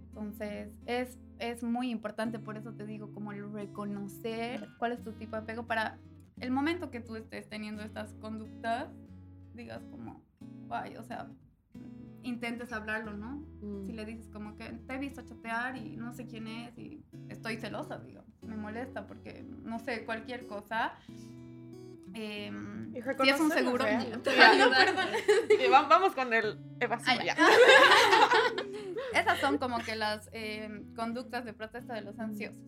Entonces, 0.09 0.73
es, 0.87 1.19
es 1.39 1.63
muy 1.63 1.91
importante, 1.91 2.39
por 2.39 2.57
eso 2.57 2.73
te 2.73 2.87
digo, 2.87 3.13
como 3.13 3.33
el 3.33 3.53
reconocer 3.53 4.69
cuál 4.79 4.93
es 4.93 5.05
tu 5.05 5.13
tipo 5.13 5.37
de 5.37 5.43
apego 5.43 5.67
para 5.67 5.99
el 6.41 6.51
momento 6.51 6.91
que 6.91 7.01
tú 7.01 7.17
estés 7.17 7.49
teniendo 7.49 7.83
estas 7.83 8.15
conductas, 8.15 8.89
digas 9.55 9.83
como, 9.91 10.26
ay, 10.71 10.97
o 10.97 11.03
sea, 11.03 11.29
intentes 12.23 12.73
hablarlo, 12.73 13.13
¿no? 13.13 13.45
Mm. 13.61 13.87
Si 13.87 13.93
le 13.93 14.05
dices 14.05 14.29
como 14.33 14.57
que 14.57 14.65
te 14.65 14.95
he 14.95 14.99
visto 14.99 15.23
chatear 15.23 15.77
y 15.77 15.97
no 15.97 16.13
sé 16.13 16.27
quién 16.27 16.47
es 16.49 16.77
y 16.79 17.05
estoy 17.29 17.57
celosa, 17.57 17.99
digamos, 17.99 18.31
me 18.43 18.57
molesta 18.57 19.07
porque, 19.07 19.45
no 19.63 19.79
sé, 19.79 20.05
cualquier 20.05 20.47
cosa. 20.47 20.93
em, 22.15 22.95
Y 22.97 23.03
si 23.03 23.29
es 23.31 23.41
un 23.41 23.51
seguro. 23.51 23.85
Y 25.67 25.69
va- 25.71 25.83
vamos 25.89 26.15
con 26.15 26.33
el 26.33 26.59
evasivo 26.81 27.21
Ah. 27.39 27.49
Esas 29.15 29.39
son 29.41 29.59
como 29.59 29.79
que 29.79 29.97
las 29.97 30.29
eh, 30.33 30.69
conductas 30.97 31.45
de 31.45 31.53
protesta 31.53 31.95
de 31.95 32.01
los 32.03 32.19
ansiosos. 32.19 32.63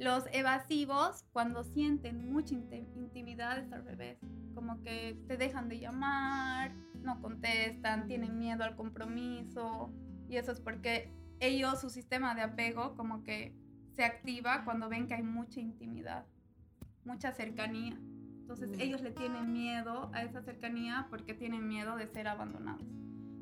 Los 0.00 0.24
evasivos, 0.32 1.24
cuando 1.34 1.62
sienten 1.62 2.32
mucha 2.32 2.54
intimidad, 2.54 3.58
es 3.58 3.70
al 3.70 3.84
revés. 3.84 4.18
Como 4.54 4.80
que 4.82 5.18
te 5.28 5.36
dejan 5.36 5.68
de 5.68 5.78
llamar, 5.78 6.72
no 7.02 7.20
contestan, 7.20 8.06
tienen 8.06 8.38
miedo 8.38 8.64
al 8.64 8.76
compromiso. 8.76 9.92
Y 10.26 10.36
eso 10.36 10.52
es 10.52 10.60
porque 10.60 11.12
ellos, 11.38 11.82
su 11.82 11.90
sistema 11.90 12.34
de 12.34 12.40
apego, 12.40 12.96
como 12.96 13.22
que 13.24 13.54
se 13.94 14.02
activa 14.04 14.64
cuando 14.64 14.88
ven 14.88 15.06
que 15.06 15.12
hay 15.14 15.22
mucha 15.22 15.60
intimidad, 15.60 16.24
mucha 17.04 17.32
cercanía. 17.32 17.94
Entonces 18.40 18.70
Mm. 18.70 18.80
ellos 18.80 19.02
le 19.02 19.10
tienen 19.10 19.52
miedo 19.52 20.10
a 20.14 20.22
esa 20.22 20.40
cercanía 20.42 21.08
porque 21.10 21.34
tienen 21.34 21.68
miedo 21.68 21.96
de 21.96 22.06
ser 22.06 22.26
abandonados. 22.26 22.86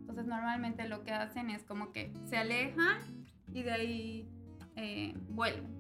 Entonces 0.01 0.27
normalmente 0.27 0.89
lo 0.89 1.05
que 1.05 1.13
hacen 1.13 1.51
es 1.51 1.63
como 1.63 1.93
que 1.93 2.13
se 2.25 2.37
alejan 2.37 2.99
y 3.53 3.63
de 3.63 3.71
ahí 3.71 4.29
eh, 4.75 5.15
vuelven. 5.29 5.78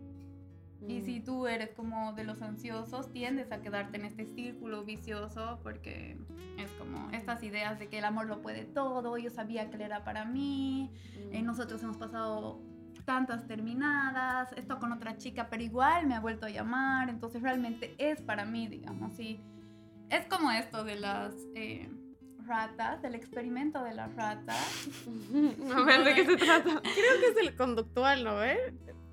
Y 0.86 1.00
Mm. 1.00 1.04
si 1.04 1.20
tú 1.20 1.46
eres 1.48 1.70
como 1.70 2.12
de 2.12 2.22
los 2.24 2.40
ansiosos, 2.40 3.10
tiendes 3.12 3.50
a 3.50 3.60
quedarte 3.60 3.96
en 3.98 4.04
este 4.04 4.26
círculo 4.26 4.84
vicioso 4.84 5.58
porque 5.62 6.16
es 6.56 6.70
como 6.72 7.10
estas 7.10 7.42
ideas 7.42 7.78
de 7.78 7.88
que 7.88 7.98
el 7.98 8.04
amor 8.04 8.26
lo 8.26 8.40
puede 8.42 8.64
todo, 8.64 9.18
yo 9.18 9.30
sabía 9.30 9.68
que 9.70 9.76
él 9.76 9.82
era 9.82 10.04
para 10.04 10.24
mí, 10.24 10.92
eh, 11.32 11.42
nosotros 11.42 11.82
hemos 11.82 11.96
pasado 11.96 12.60
tantas 13.04 13.46
terminadas, 13.48 14.52
esto 14.52 14.78
con 14.78 14.92
otra 14.92 15.16
chica, 15.16 15.48
pero 15.50 15.62
igual 15.62 16.06
me 16.06 16.14
ha 16.14 16.20
vuelto 16.20 16.46
a 16.46 16.50
llamar, 16.50 17.08
entonces 17.08 17.42
realmente 17.42 17.94
es 17.98 18.20
para 18.22 18.44
mí, 18.44 18.68
digamos, 18.68 19.18
y 19.18 19.40
es 20.10 20.26
como 20.26 20.50
esto 20.52 20.84
de 20.84 20.96
las 20.96 21.34
eh, 21.54 21.88
ratas, 22.46 23.02
del 23.02 23.14
experimento 23.14 23.82
de 23.82 23.94
las 23.94 24.14
ratas. 24.14 24.88
A 25.74 25.82
ver, 25.84 26.04
¿de 26.04 26.14
qué 26.14 26.24
se 26.24 26.36
trata? 26.36 26.80
Creo 26.82 27.20
que 27.20 27.26
es 27.30 27.36
el 27.40 27.56
conductual, 27.56 28.24
¿no? 28.24 28.42
¿Eh? 28.44 28.58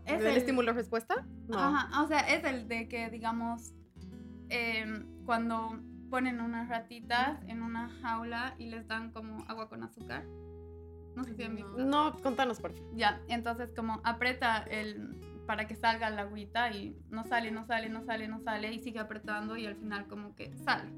Es 0.06 0.20
¿Del 0.20 0.28
el- 0.34 0.38
estímulo-respuesta? 0.38 1.26
No. 1.48 1.58
Ajá, 1.60 2.04
o 2.04 2.08
sea, 2.08 2.20
es 2.20 2.44
el 2.44 2.68
de 2.68 2.88
que, 2.88 3.10
digamos, 3.10 3.74
em, 4.50 5.06
cuando 5.26 5.80
ponen 6.10 6.40
unas 6.40 6.70
ratitas 6.70 7.40
en 7.48 7.62
una 7.64 7.90
jaula 8.02 8.56
y 8.58 8.68
les 8.68 8.88
dan 8.88 9.12
como 9.12 9.44
agua 9.48 9.68
con 9.68 9.84
azúcar. 9.84 10.24
No 11.16 11.24
sé 11.24 11.34
si 11.36 11.44
han 11.44 11.56
visto. 11.56 11.78
No, 11.78 12.14
contanos, 12.22 12.60
por 12.60 12.74
favor. 12.74 12.96
Ya, 12.96 13.22
entonces 13.28 13.72
como 13.76 14.02
aprieta 14.04 14.58
el 14.70 15.20
para 15.48 15.68
que 15.68 15.76
salga 15.76 16.10
la 16.10 16.24
agüita 16.24 16.72
y 16.72 16.98
no 17.10 17.24
sale, 17.26 17.52
no 17.52 17.66
sale, 17.66 17.88
no 17.90 18.04
sale, 18.04 18.28
no 18.28 18.40
sale 18.42 18.74
y 18.74 18.80
sigue 18.80 19.00
apretando 19.00 19.56
y 19.56 19.66
al 19.68 19.76
final 19.76 20.08
como 20.08 20.36
que 20.36 20.56
sale 20.58 20.90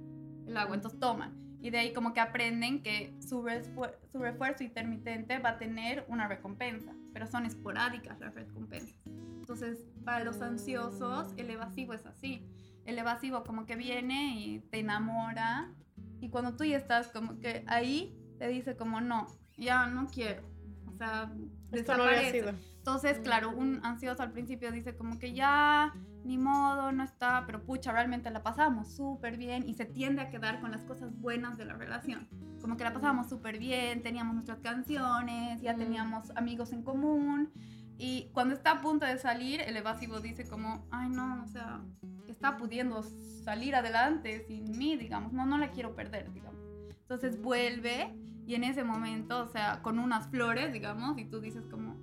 el 0.46 0.56
agua, 0.56 0.76
entonces 0.76 1.00
toman. 1.00 1.34
Y 1.62 1.70
de 1.72 1.80
ahí 1.80 1.94
como 1.94 2.14
que 2.14 2.20
aprenden 2.20 2.84
que 2.84 3.14
su, 3.20 3.42
resfu- 3.44 3.92
su 4.12 4.20
refuerzo 4.20 4.64
intermitente 4.64 5.40
va 5.40 5.50
a 5.52 5.58
tener 5.58 6.06
una 6.08 6.28
recompensa, 6.28 6.94
pero 7.14 7.26
son 7.28 7.46
esporádicas 7.46 8.20
las 8.20 8.34
recompensas. 8.36 8.96
Entonces, 9.06 9.80
para 10.06 10.24
los 10.24 10.42
ansiosos, 10.42 11.34
el 11.38 11.50
evasivo 11.50 11.94
es 11.94 12.06
así. 12.06 12.46
El 12.86 13.00
evasivo 13.00 13.44
como 13.44 13.66
que 13.66 13.76
viene 13.76 14.40
y 14.40 14.60
te 14.60 14.80
enamora 14.80 15.74
y 16.22 16.30
cuando 16.30 16.56
tú 16.56 16.64
ya 16.64 16.78
estás 16.78 17.08
como 17.10 17.40
que 17.40 17.64
ahí, 17.68 18.16
te 18.40 18.48
dice 18.48 18.76
como 18.78 19.02
no, 19.02 19.28
ya 19.58 19.88
no 19.88 20.08
quiero. 20.08 20.44
O 20.88 20.94
sea, 20.94 21.32
Esto 21.72 21.98
no 21.98 22.04
había 22.04 22.18
desaparece. 22.22 22.32
sido. 22.32 22.78
Entonces, 22.78 23.20
claro, 23.20 23.50
un 23.50 23.82
ansioso 23.84 24.22
al 24.24 24.32
principio 24.32 24.72
dice 24.72 24.96
como 24.96 25.20
que 25.20 25.34
ya, 25.34 25.94
ni 26.28 26.38
modo, 26.38 26.92
no 26.92 27.04
está, 27.04 27.44
pero 27.46 27.64
pucha, 27.64 27.92
realmente 27.92 28.30
la 28.30 28.44
pasamos 28.44 28.94
súper 28.94 29.38
bien 29.38 29.68
y 29.68 29.74
se 29.74 29.86
tiende 29.86 30.22
a 30.22 30.30
quedar 30.30 30.60
con 30.60 30.72
las 30.72 30.84
cosas 30.84 31.18
buenas 31.20 31.58
de 31.58 31.66
la 31.66 31.74
relación. 31.74 32.28
Como 32.62 32.76
que 32.76 32.84
la 32.84 32.94
pasamos 32.94 33.30
súper 33.30 33.58
bien, 33.58 34.04
teníamos 34.04 34.34
nuestras 34.36 34.60
canciones, 34.60 35.62
ya 35.62 35.74
Mm. 35.74 35.78
teníamos 35.78 36.32
amigos 36.36 36.74
en 36.74 36.84
común. 36.84 37.50
Y 37.98 38.30
cuando 38.34 38.54
está 38.54 38.72
a 38.72 38.82
punto 38.82 39.06
de 39.06 39.18
salir, 39.18 39.62
el 39.62 39.78
evasivo 39.78 40.20
dice 40.20 40.46
como, 40.48 40.86
ay 40.92 41.10
no, 41.10 41.44
o 41.44 41.48
sea, 41.48 41.82
está 42.28 42.58
pudiendo 42.58 43.02
salir 43.44 43.74
adelante 43.76 44.44
sin 44.48 44.78
mí, 44.78 44.98
digamos, 44.98 45.32
no, 45.32 45.46
no 45.46 45.58
la 45.58 45.72
quiero 45.72 45.96
perder, 45.96 46.32
digamos. 46.34 46.62
Entonces 47.02 47.42
vuelve 47.42 48.14
y 48.46 48.56
en 48.56 48.66
ese 48.66 48.84
momento, 48.84 49.40
o 49.40 49.48
sea, 49.48 49.82
con 49.82 49.98
unas 49.98 50.28
flores, 50.28 50.74
digamos, 50.74 51.18
y 51.18 51.26
tú 51.26 51.40
dices 51.40 51.66
como, 51.68 51.96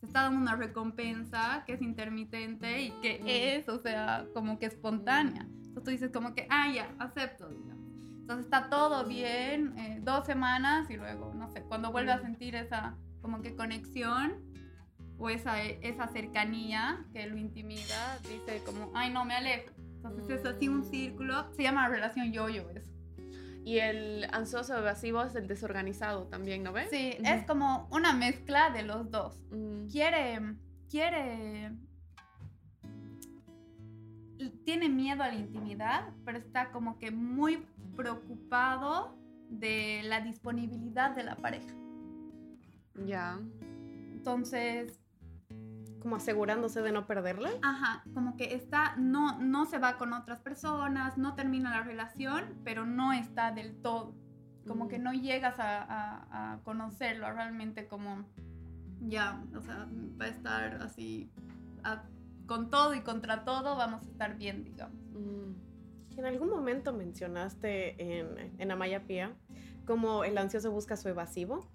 te 0.00 0.06
está 0.06 0.22
dando 0.22 0.40
una 0.40 0.56
recompensa 0.56 1.62
que 1.66 1.74
es 1.74 1.82
intermitente 1.82 2.82
y 2.82 2.90
que 3.02 3.56
es, 3.56 3.68
o 3.68 3.78
sea, 3.78 4.26
como 4.34 4.58
que 4.58 4.66
espontánea. 4.66 5.42
Entonces 5.42 5.84
tú 5.84 5.90
dices 5.90 6.10
como 6.10 6.34
que, 6.34 6.46
ah, 6.50 6.72
ya, 6.72 6.94
acepto, 6.98 7.48
digamos. 7.48 7.80
Entonces 8.20 8.46
está 8.46 8.70
todo 8.70 9.06
bien, 9.06 9.76
eh, 9.78 10.00
dos 10.02 10.24
semanas 10.24 10.88
y 10.90 10.96
luego, 10.96 11.32
no 11.34 11.50
sé, 11.50 11.62
cuando 11.62 11.92
vuelve 11.92 12.12
a 12.12 12.20
sentir 12.20 12.54
esa 12.54 12.96
como 13.20 13.42
que 13.42 13.54
conexión 13.54 14.34
o 15.18 15.28
esa, 15.28 15.62
esa 15.62 16.08
cercanía 16.08 17.04
que 17.12 17.26
lo 17.26 17.36
intimida, 17.36 18.18
dice 18.22 18.62
como, 18.64 18.90
ay, 18.94 19.12
no, 19.12 19.24
me 19.24 19.34
alejo. 19.34 19.70
Entonces 19.96 20.30
es 20.30 20.46
así 20.46 20.68
un 20.68 20.82
círculo, 20.84 21.52
se 21.52 21.62
llama 21.62 21.88
relación 21.88 22.32
yo-yo 22.32 22.70
eso. 22.70 22.90
Y 23.64 23.78
el 23.78 24.26
ansioso 24.32 24.76
evasivo 24.76 25.22
es 25.22 25.34
el 25.34 25.46
desorganizado 25.46 26.24
también, 26.28 26.62
¿no 26.62 26.72
ves? 26.72 26.88
Sí, 26.90 27.16
es 27.22 27.44
como 27.44 27.88
una 27.90 28.12
mezcla 28.12 28.70
de 28.70 28.82
los 28.82 29.10
dos. 29.10 29.38
Mm. 29.50 29.86
quiere, 29.86 30.40
quiere, 30.88 31.72
tiene 34.64 34.88
miedo 34.88 35.22
a 35.22 35.28
la 35.28 35.34
intimidad, 35.34 36.08
pero 36.24 36.38
está 36.38 36.70
como 36.70 36.98
que 36.98 37.10
muy 37.10 37.66
preocupado 37.96 39.14
de 39.50 40.00
la 40.04 40.20
disponibilidad 40.20 41.14
de 41.14 41.24
la 41.24 41.36
pareja. 41.36 41.74
Ya. 43.06 43.38
Entonces, 44.12 44.99
Como 46.00 46.16
asegurándose 46.16 46.80
de 46.82 46.92
no 46.92 47.06
perderla. 47.06 47.50
ajá, 47.62 48.02
como 48.14 48.36
que 48.36 48.54
está, 48.54 48.96
no, 48.96 49.38
no 49.38 49.66
se 49.66 49.78
va 49.78 49.98
con 49.98 50.12
otras 50.12 50.40
personas, 50.40 51.18
no 51.18 51.34
termina 51.34 51.70
la 51.70 51.82
relación, 51.82 52.44
pero 52.64 52.86
no 52.86 53.12
está 53.12 53.52
del 53.52 53.76
todo. 53.82 54.14
Como 54.66 54.88
que 54.88 54.98
Mm. 54.98 55.02
no 55.02 55.12
llegas 55.12 55.58
a, 55.58 55.82
a- 55.82 56.52
a 56.54 56.58
conocerlo 56.62 57.26
a 57.26 57.32
realmente 57.32 57.86
como, 57.86 58.24
ya, 59.00 59.42
o 59.56 59.60
sea, 59.60 59.86
va 60.20 60.24
a 60.24 60.28
estar 60.28 60.74
así, 60.82 61.30
a- 61.84 62.04
con 62.46 62.70
todo 62.70 62.94
y 62.94 63.00
contra 63.02 63.44
todo, 63.44 63.76
vamos 63.76 64.02
a 64.02 64.06
estar 64.10 64.36
bien, 64.36 64.64
digamos. 64.64 64.96
Mm. 65.12 66.18
En 66.18 66.26
algún 66.26 66.50
momento 66.50 66.92
mencionaste 66.92 68.18
en, 68.18 68.54
en 68.58 68.70
Amaya 68.70 69.06
Pía 69.06 69.34
cómo 69.86 70.24
el 70.24 70.36
ansioso 70.38 70.70
busca 70.70 70.96
su 70.96 71.08
evasivo. 71.08 71.70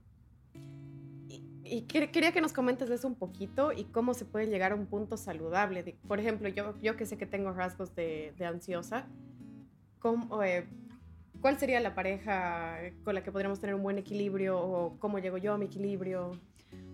Y, 1.67 1.87
quer- 1.87 2.11
quería 2.11 2.31
que 2.31 2.41
nos 2.41 2.53
comentes 2.53 2.87
de 2.89 2.95
eso 2.95 3.07
un 3.07 3.15
poquito 3.15 3.71
y 3.71 3.85
cómo 3.85 4.13
se 4.13 4.23
puede 4.25 4.45
llegar 4.47 4.71
a 4.71 4.75
un 4.75 4.85
punto 4.85 5.17
saludable. 5.17 5.81
De- 5.83 5.97
por 6.07 6.19
ejemplo, 6.19 6.47
yo, 6.49 6.79
yo 6.81 6.95
que 6.95 7.05
sé 7.07 7.17
que 7.17 7.25
tengo 7.25 7.51
rasgos 7.51 7.95
de, 7.95 8.33
de 8.37 8.45
ansiosa, 8.45 9.07
¿cómo, 9.99 10.43
eh, 10.43 10.67
¿cuál 11.41 11.57
sería 11.57 11.79
la 11.79 11.95
pareja 11.95 12.77
con 13.03 13.15
la 13.15 13.23
que 13.23 13.31
podríamos 13.31 13.59
tener 13.59 13.73
un 13.75 13.81
buen 13.81 13.97
equilibrio 13.97 14.59
o 14.59 14.99
cómo 14.99 15.17
llego 15.17 15.37
yo 15.39 15.53
a 15.53 15.57
mi 15.57 15.65
equilibrio? 15.65 16.31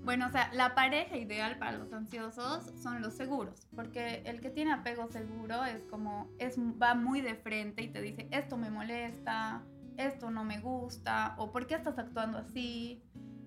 Bueno, 0.03 0.27
o 0.27 0.29
sea, 0.29 0.49
la 0.53 0.73
pareja 0.73 1.17
ideal 1.17 1.57
para 1.59 1.77
los 1.77 1.91
ansiosos 1.93 2.71
son 2.81 3.01
los 3.01 3.13
seguros, 3.13 3.67
porque 3.75 4.23
el 4.25 4.39
que 4.41 4.49
tiene 4.49 4.71
apego 4.71 5.07
seguro 5.11 5.63
es 5.65 5.83
como, 5.89 6.29
es, 6.39 6.57
va 6.57 6.95
muy 6.95 7.21
de 7.21 7.35
frente 7.35 7.83
y 7.83 7.87
te 7.89 8.01
dice, 8.01 8.27
esto 8.31 8.57
me 8.57 8.71
molesta, 8.71 9.63
esto 9.97 10.31
no 10.31 10.43
me 10.43 10.59
gusta, 10.59 11.35
o 11.37 11.51
¿por 11.51 11.67
qué 11.67 11.75
estás 11.75 11.99
actuando 11.99 12.37
así? 12.39 13.03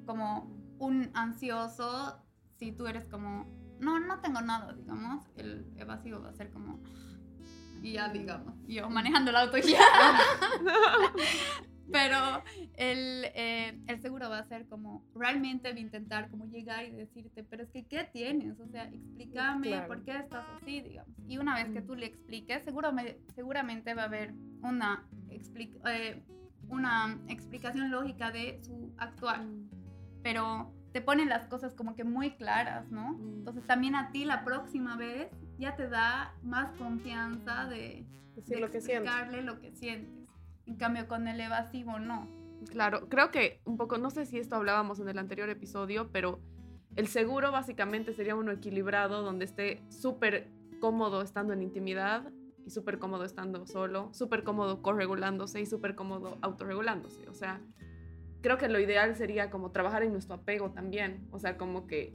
Como 0.06 0.63
un 0.84 1.10
ansioso, 1.14 2.22
si 2.56 2.72
tú 2.72 2.86
eres 2.86 3.06
como, 3.06 3.46
no, 3.80 4.00
no 4.00 4.20
tengo 4.20 4.40
nada, 4.40 4.72
digamos, 4.72 5.24
el 5.36 5.66
evasivo 5.76 6.20
va 6.20 6.30
a 6.30 6.34
ser 6.34 6.50
como, 6.50 6.80
"Ay, 6.86 7.14
y 7.84 7.92
ya 7.92 8.08
digamos, 8.08 8.54
yo 8.66 8.88
manejando 8.88 9.30
el 9.30 9.36
auto 9.36 9.58
ya. 9.58 9.78
Pero 11.92 12.42
el, 12.76 13.26
eh, 13.34 13.78
el, 13.86 14.00
seguro 14.00 14.30
va 14.30 14.38
a 14.38 14.44
ser 14.44 14.66
como 14.66 15.04
realmente 15.14 15.68
intentar 15.78 16.30
como 16.30 16.46
llegar 16.46 16.84
y 16.86 16.92
decirte, 16.92 17.44
pero 17.44 17.62
es 17.62 17.70
que, 17.70 17.84
¿qué 17.84 18.04
tienes? 18.04 18.58
O 18.58 18.66
sea, 18.68 18.84
explícame 18.84 19.82
por 19.82 20.02
qué 20.02 20.16
estás 20.16 20.46
así, 20.56 20.80
digamos. 20.80 21.14
Y 21.28 21.36
una 21.36 21.54
vez 21.56 21.68
que 21.68 21.82
tú 21.82 21.94
le 21.94 22.06
expliques, 22.06 22.64
seguro 22.64 22.90
seguramente 23.34 23.94
va 23.94 24.02
a 24.02 24.06
haber 24.06 24.32
una, 24.62 25.06
eh, 25.28 26.22
una 26.68 27.20
explicación 27.28 27.90
lógica 27.90 28.30
de 28.30 28.58
su 28.62 28.94
actual. 28.96 29.68
Pero 30.22 30.73
te 30.94 31.00
ponen 31.00 31.28
las 31.28 31.48
cosas 31.48 31.74
como 31.74 31.96
que 31.96 32.04
muy 32.04 32.36
claras, 32.36 32.88
¿no? 32.92 33.18
Entonces 33.18 33.66
también 33.66 33.96
a 33.96 34.12
ti 34.12 34.24
la 34.24 34.44
próxima 34.44 34.96
vez 34.96 35.28
ya 35.58 35.74
te 35.74 35.88
da 35.88 36.32
más 36.44 36.70
confianza 36.78 37.64
de, 37.64 38.06
Decir 38.36 38.60
lo 38.60 38.66
explicarle 38.66 39.42
lo 39.42 39.58
que 39.58 39.72
sientes. 39.72 40.28
En 40.66 40.76
cambio, 40.76 41.08
con 41.08 41.26
el 41.26 41.40
evasivo 41.40 41.98
no. 41.98 42.28
Claro, 42.70 43.08
creo 43.08 43.32
que 43.32 43.60
un 43.64 43.76
poco, 43.76 43.98
no 43.98 44.10
sé 44.10 44.24
si 44.24 44.38
esto 44.38 44.54
hablábamos 44.54 45.00
en 45.00 45.08
el 45.08 45.18
anterior 45.18 45.48
episodio, 45.50 46.12
pero 46.12 46.40
el 46.94 47.08
seguro 47.08 47.50
básicamente 47.50 48.12
sería 48.12 48.36
uno 48.36 48.52
equilibrado 48.52 49.22
donde 49.22 49.46
esté 49.46 49.82
súper 49.90 50.48
cómodo 50.80 51.22
estando 51.22 51.52
en 51.52 51.62
intimidad 51.62 52.30
y 52.64 52.70
súper 52.70 53.00
cómodo 53.00 53.24
estando 53.24 53.66
solo, 53.66 54.10
súper 54.14 54.44
cómodo 54.44 54.80
corregulándose 54.80 55.60
y 55.60 55.66
súper 55.66 55.96
cómodo 55.96 56.38
autorregulándose. 56.40 57.28
O 57.28 57.34
sea, 57.34 57.60
creo 58.44 58.58
que 58.58 58.68
lo 58.68 58.78
ideal 58.78 59.16
sería 59.16 59.48
como 59.48 59.70
trabajar 59.70 60.02
en 60.02 60.12
nuestro 60.12 60.34
apego 60.34 60.70
también. 60.70 61.26
O 61.30 61.38
sea, 61.38 61.56
como 61.56 61.86
que 61.86 62.12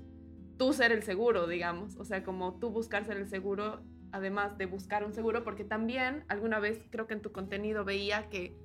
tú 0.57 0.73
ser 0.73 0.91
el 0.91 1.01
seguro, 1.01 1.47
digamos. 1.47 1.95
O 1.95 2.05
sea, 2.05 2.23
como 2.23 2.59
tú 2.59 2.69
buscar 2.69 3.03
ser 3.03 3.17
el 3.17 3.27
seguro 3.27 3.79
además 4.11 4.55
de 4.59 4.67
buscar 4.67 5.03
un 5.03 5.13
seguro, 5.13 5.43
porque 5.43 5.63
también 5.63 6.25
alguna 6.27 6.59
vez 6.59 6.85
creo 6.91 7.07
que 7.07 7.15
en 7.15 7.21
tu 7.21 7.31
contenido 7.31 7.83
veía 7.83 8.29
que, 8.29 8.55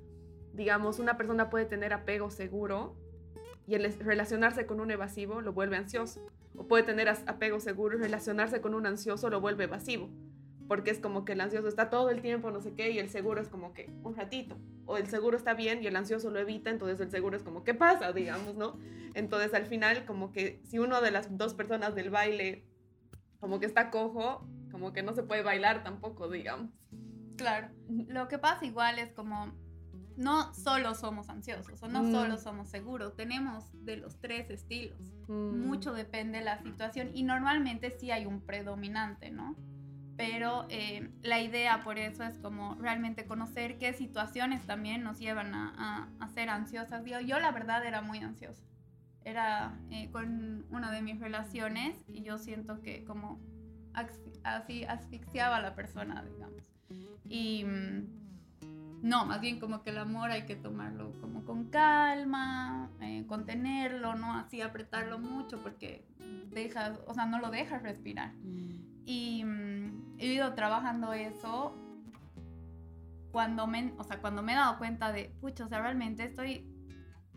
digamos, 0.52 0.98
una 0.98 1.16
persona 1.16 1.48
puede 1.48 1.64
tener 1.64 1.94
apego 1.94 2.30
seguro 2.30 2.96
y 3.66 3.76
el 3.76 3.90
relacionarse 3.98 4.66
con 4.66 4.78
un 4.78 4.90
evasivo 4.90 5.40
lo 5.40 5.54
vuelve 5.54 5.78
ansioso. 5.78 6.20
O 6.56 6.68
puede 6.68 6.82
tener 6.82 7.08
apego 7.08 7.60
seguro 7.60 7.96
y 7.96 8.00
relacionarse 8.00 8.60
con 8.60 8.74
un 8.74 8.84
ansioso 8.84 9.30
lo 9.30 9.40
vuelve 9.40 9.64
evasivo. 9.64 10.10
Porque 10.68 10.90
es 10.90 10.98
como 10.98 11.24
que 11.24 11.32
el 11.32 11.40
ansioso 11.40 11.68
está 11.68 11.90
todo 11.90 12.10
el 12.10 12.22
tiempo, 12.22 12.50
no 12.50 12.60
sé 12.60 12.74
qué, 12.74 12.90
y 12.90 12.98
el 12.98 13.10
seguro 13.10 13.40
es 13.40 13.48
como 13.48 13.74
que 13.74 13.90
un 14.02 14.14
ratito. 14.14 14.56
O 14.86 14.96
el 14.96 15.06
seguro 15.08 15.36
está 15.36 15.54
bien 15.54 15.82
y 15.82 15.86
el 15.86 15.96
ansioso 15.96 16.30
lo 16.30 16.38
evita, 16.38 16.70
entonces 16.70 17.00
el 17.00 17.10
seguro 17.10 17.36
es 17.36 17.42
como, 17.42 17.64
¿qué 17.64 17.74
pasa? 17.74 18.12
Digamos, 18.12 18.54
¿no? 18.54 18.78
Entonces 19.14 19.52
al 19.54 19.66
final, 19.66 20.06
como 20.06 20.32
que 20.32 20.60
si 20.64 20.78
uno 20.78 21.00
de 21.00 21.10
las 21.10 21.36
dos 21.36 21.54
personas 21.54 21.94
del 21.94 22.10
baile 22.10 22.64
como 23.40 23.60
que 23.60 23.66
está 23.66 23.90
cojo, 23.90 24.48
como 24.72 24.94
que 24.94 25.02
no 25.02 25.14
se 25.14 25.22
puede 25.22 25.42
bailar 25.42 25.84
tampoco, 25.84 26.30
digamos. 26.30 26.70
Claro, 27.36 27.68
lo 27.88 28.26
que 28.26 28.38
pasa 28.38 28.64
igual 28.64 28.98
es 28.98 29.12
como 29.12 29.52
no 30.16 30.54
solo 30.54 30.94
somos 30.94 31.28
ansiosos 31.28 31.82
o 31.82 31.88
no 31.88 32.04
mm. 32.04 32.12
solo 32.12 32.38
somos 32.38 32.68
seguros, 32.70 33.16
tenemos 33.16 33.64
de 33.84 33.98
los 33.98 34.18
tres 34.18 34.48
estilos. 34.50 34.98
Mm. 35.28 35.66
Mucho 35.66 35.92
depende 35.92 36.38
de 36.38 36.44
la 36.44 36.62
situación 36.62 37.10
y 37.12 37.24
normalmente 37.24 37.90
sí 37.90 38.10
hay 38.10 38.24
un 38.26 38.40
predominante, 38.40 39.30
¿no? 39.30 39.56
Pero 40.16 40.66
eh, 40.68 41.10
la 41.22 41.40
idea 41.40 41.82
por 41.82 41.98
eso 41.98 42.22
es 42.22 42.38
como 42.38 42.76
realmente 42.76 43.26
conocer 43.26 43.78
qué 43.78 43.92
situaciones 43.92 44.64
también 44.64 45.02
nos 45.02 45.18
llevan 45.18 45.54
a, 45.54 46.08
a, 46.20 46.28
ser 46.28 46.50
ansiosas. 46.50 47.04
Yo, 47.04 47.20
yo 47.20 47.40
la 47.40 47.50
verdad 47.50 47.84
era 47.84 48.00
muy 48.00 48.18
ansiosa. 48.18 48.62
Era 49.24 49.76
eh, 49.90 50.10
con 50.12 50.66
una 50.70 50.92
de 50.92 51.02
mis 51.02 51.18
relaciones 51.18 51.96
y 52.06 52.22
yo 52.22 52.38
siento 52.38 52.80
que 52.80 53.04
como 53.04 53.40
así 54.44 54.84
asfixiaba 54.84 55.56
a 55.56 55.60
la 55.60 55.74
persona, 55.74 56.22
digamos. 56.22 56.64
Y 57.24 57.64
mm, 57.64 59.02
no, 59.02 59.26
más 59.26 59.40
bien 59.40 59.58
como 59.58 59.82
que 59.82 59.90
el 59.90 59.98
amor 59.98 60.30
hay 60.30 60.46
que 60.46 60.56
tomarlo 60.56 61.12
como 61.20 61.44
con 61.44 61.70
calma, 61.70 62.90
eh, 63.00 63.24
contenerlo, 63.26 64.14
no 64.14 64.34
así 64.34 64.60
apretarlo 64.60 65.18
mucho 65.18 65.60
porque 65.62 66.04
dejas, 66.50 66.98
o 67.06 67.14
sea, 67.14 67.26
no 67.26 67.38
lo 67.40 67.50
dejas 67.50 67.82
respirar. 67.82 68.32
Mm. 68.34 68.93
Y 69.04 69.44
mm, 69.44 70.16
he 70.18 70.26
ido 70.26 70.54
trabajando 70.54 71.12
eso 71.12 71.74
cuando 73.32 73.66
me, 73.66 73.92
o 73.98 74.04
sea, 74.04 74.20
cuando 74.20 74.42
me 74.42 74.52
he 74.52 74.56
dado 74.56 74.78
cuenta 74.78 75.12
de, 75.12 75.34
pucha, 75.40 75.64
o 75.64 75.68
sea, 75.68 75.80
realmente 75.80 76.24
estoy 76.24 76.70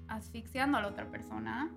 asfixiando 0.08 0.77
a 0.77 0.82
la 0.82 0.88
otra 0.89 1.10
persona 1.10 1.71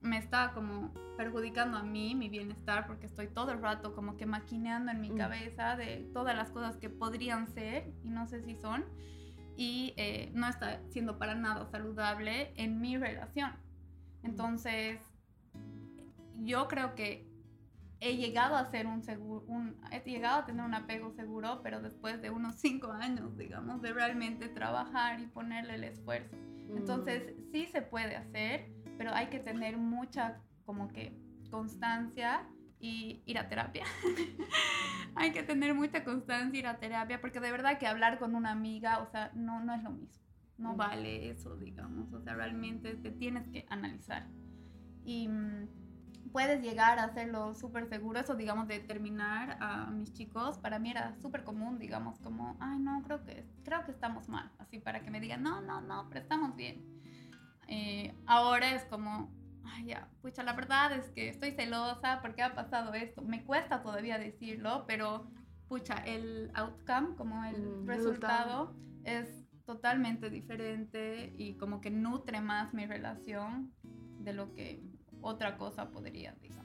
me 0.00 0.16
está 0.16 0.52
como 0.52 0.92
perjudicando 1.16 1.76
a 1.76 1.82
mí, 1.82 2.14
mi 2.14 2.28
bienestar, 2.28 2.86
porque 2.86 3.06
estoy 3.06 3.28
todo 3.28 3.52
el 3.52 3.60
rato 3.60 3.94
como 3.94 4.16
que 4.16 4.26
maquineando 4.26 4.90
en 4.90 5.00
mi 5.00 5.10
mm. 5.10 5.16
cabeza 5.16 5.76
de 5.76 6.08
todas 6.14 6.34
las 6.34 6.50
cosas 6.50 6.76
que 6.76 6.88
podrían 6.88 7.46
ser 7.48 7.92
y 8.02 8.08
no 8.08 8.26
sé 8.26 8.42
si 8.42 8.56
son. 8.56 8.84
Y 9.56 9.92
eh, 9.98 10.30
no 10.34 10.48
está 10.48 10.80
siendo 10.88 11.18
para 11.18 11.34
nada 11.34 11.66
saludable 11.66 12.52
en 12.56 12.80
mi 12.80 12.96
relación. 12.96 13.52
Entonces, 14.22 15.02
yo 16.38 16.66
creo 16.66 16.94
que 16.94 17.29
he 18.00 18.16
llegado 18.16 18.56
a 18.56 18.70
ser 18.70 18.86
un 18.86 19.02
seguro, 19.02 19.44
un, 19.46 19.76
he 19.90 20.00
llegado 20.08 20.40
a 20.40 20.46
tener 20.46 20.64
un 20.64 20.74
apego 20.74 21.12
seguro, 21.12 21.60
pero 21.62 21.80
después 21.80 22.20
de 22.22 22.30
unos 22.30 22.56
cinco 22.56 22.92
años, 22.92 23.36
digamos, 23.36 23.82
de 23.82 23.92
realmente 23.92 24.48
trabajar 24.48 25.20
y 25.20 25.26
ponerle 25.26 25.74
el 25.74 25.84
esfuerzo. 25.84 26.36
Mm. 26.36 26.76
Entonces, 26.78 27.34
sí 27.52 27.66
se 27.66 27.82
puede 27.82 28.16
hacer 28.16 28.80
pero 29.00 29.14
hay 29.14 29.28
que 29.28 29.38
tener 29.38 29.78
mucha 29.78 30.42
como 30.66 30.88
que 30.88 31.16
constancia 31.50 32.46
y 32.78 33.22
ir 33.24 33.38
a 33.38 33.48
terapia. 33.48 33.84
hay 35.14 35.32
que 35.32 35.42
tener 35.42 35.72
mucha 35.72 36.04
constancia 36.04 36.54
y 36.54 36.58
ir 36.58 36.66
a 36.66 36.78
terapia 36.78 37.18
porque 37.18 37.40
de 37.40 37.50
verdad 37.50 37.78
que 37.78 37.86
hablar 37.86 38.18
con 38.18 38.34
una 38.34 38.50
amiga, 38.50 38.98
o 38.98 39.06
sea, 39.06 39.32
no, 39.34 39.64
no 39.64 39.74
es 39.74 39.82
lo 39.82 39.92
mismo. 39.92 40.22
No 40.58 40.76
vale 40.76 41.30
eso, 41.30 41.56
digamos. 41.56 42.12
O 42.12 42.20
sea, 42.20 42.34
realmente 42.34 42.92
te 42.92 43.10
tienes 43.10 43.48
que 43.48 43.64
analizar. 43.70 44.28
Y 45.06 45.28
mm, 45.28 45.79
puedes 46.32 46.62
llegar 46.62 46.98
a 46.98 47.04
hacerlo 47.04 47.54
súper 47.54 47.88
seguro. 47.88 48.20
Eso, 48.20 48.34
digamos, 48.34 48.68
de 48.68 48.80
terminar 48.80 49.56
a 49.60 49.86
mis 49.90 50.12
chicos, 50.12 50.58
para 50.58 50.78
mí 50.78 50.90
era 50.90 51.14
súper 51.20 51.44
común, 51.44 51.78
digamos, 51.78 52.18
como, 52.20 52.56
ay, 52.60 52.78
no, 52.78 53.02
creo 53.02 53.24
que, 53.24 53.46
creo 53.64 53.84
que 53.84 53.90
estamos 53.90 54.28
mal. 54.28 54.50
Así 54.58 54.78
para 54.78 55.00
que 55.00 55.10
me 55.10 55.20
digan, 55.20 55.42
no, 55.42 55.60
no, 55.60 55.80
no, 55.80 56.06
pero 56.08 56.20
estamos 56.20 56.56
bien. 56.56 56.84
Eh, 57.68 58.14
ahora 58.26 58.74
es 58.74 58.84
como, 58.84 59.32
ay, 59.64 59.86
ya, 59.86 60.08
pucha, 60.22 60.42
la 60.42 60.52
verdad 60.52 60.92
es 60.92 61.10
que 61.10 61.28
estoy 61.28 61.52
celosa 61.52 62.20
porque 62.20 62.42
ha 62.42 62.54
pasado 62.54 62.94
esto. 62.94 63.22
Me 63.22 63.44
cuesta 63.44 63.82
todavía 63.82 64.18
decirlo, 64.18 64.84
pero 64.86 65.30
pucha, 65.68 65.94
el 66.04 66.50
outcome, 66.54 67.14
como 67.16 67.44
el 67.44 67.82
mm, 67.82 67.86
resultado, 67.86 68.74
es 69.04 69.46
totalmente 69.64 70.30
diferente 70.30 71.32
y 71.38 71.54
como 71.54 71.80
que 71.80 71.90
nutre 71.90 72.40
más 72.40 72.74
mi 72.74 72.86
relación 72.86 73.72
de 74.18 74.32
lo 74.32 74.52
que 74.52 74.82
otra 75.22 75.56
cosa 75.56 75.90
podría, 75.90 76.34
digamos. 76.42 76.60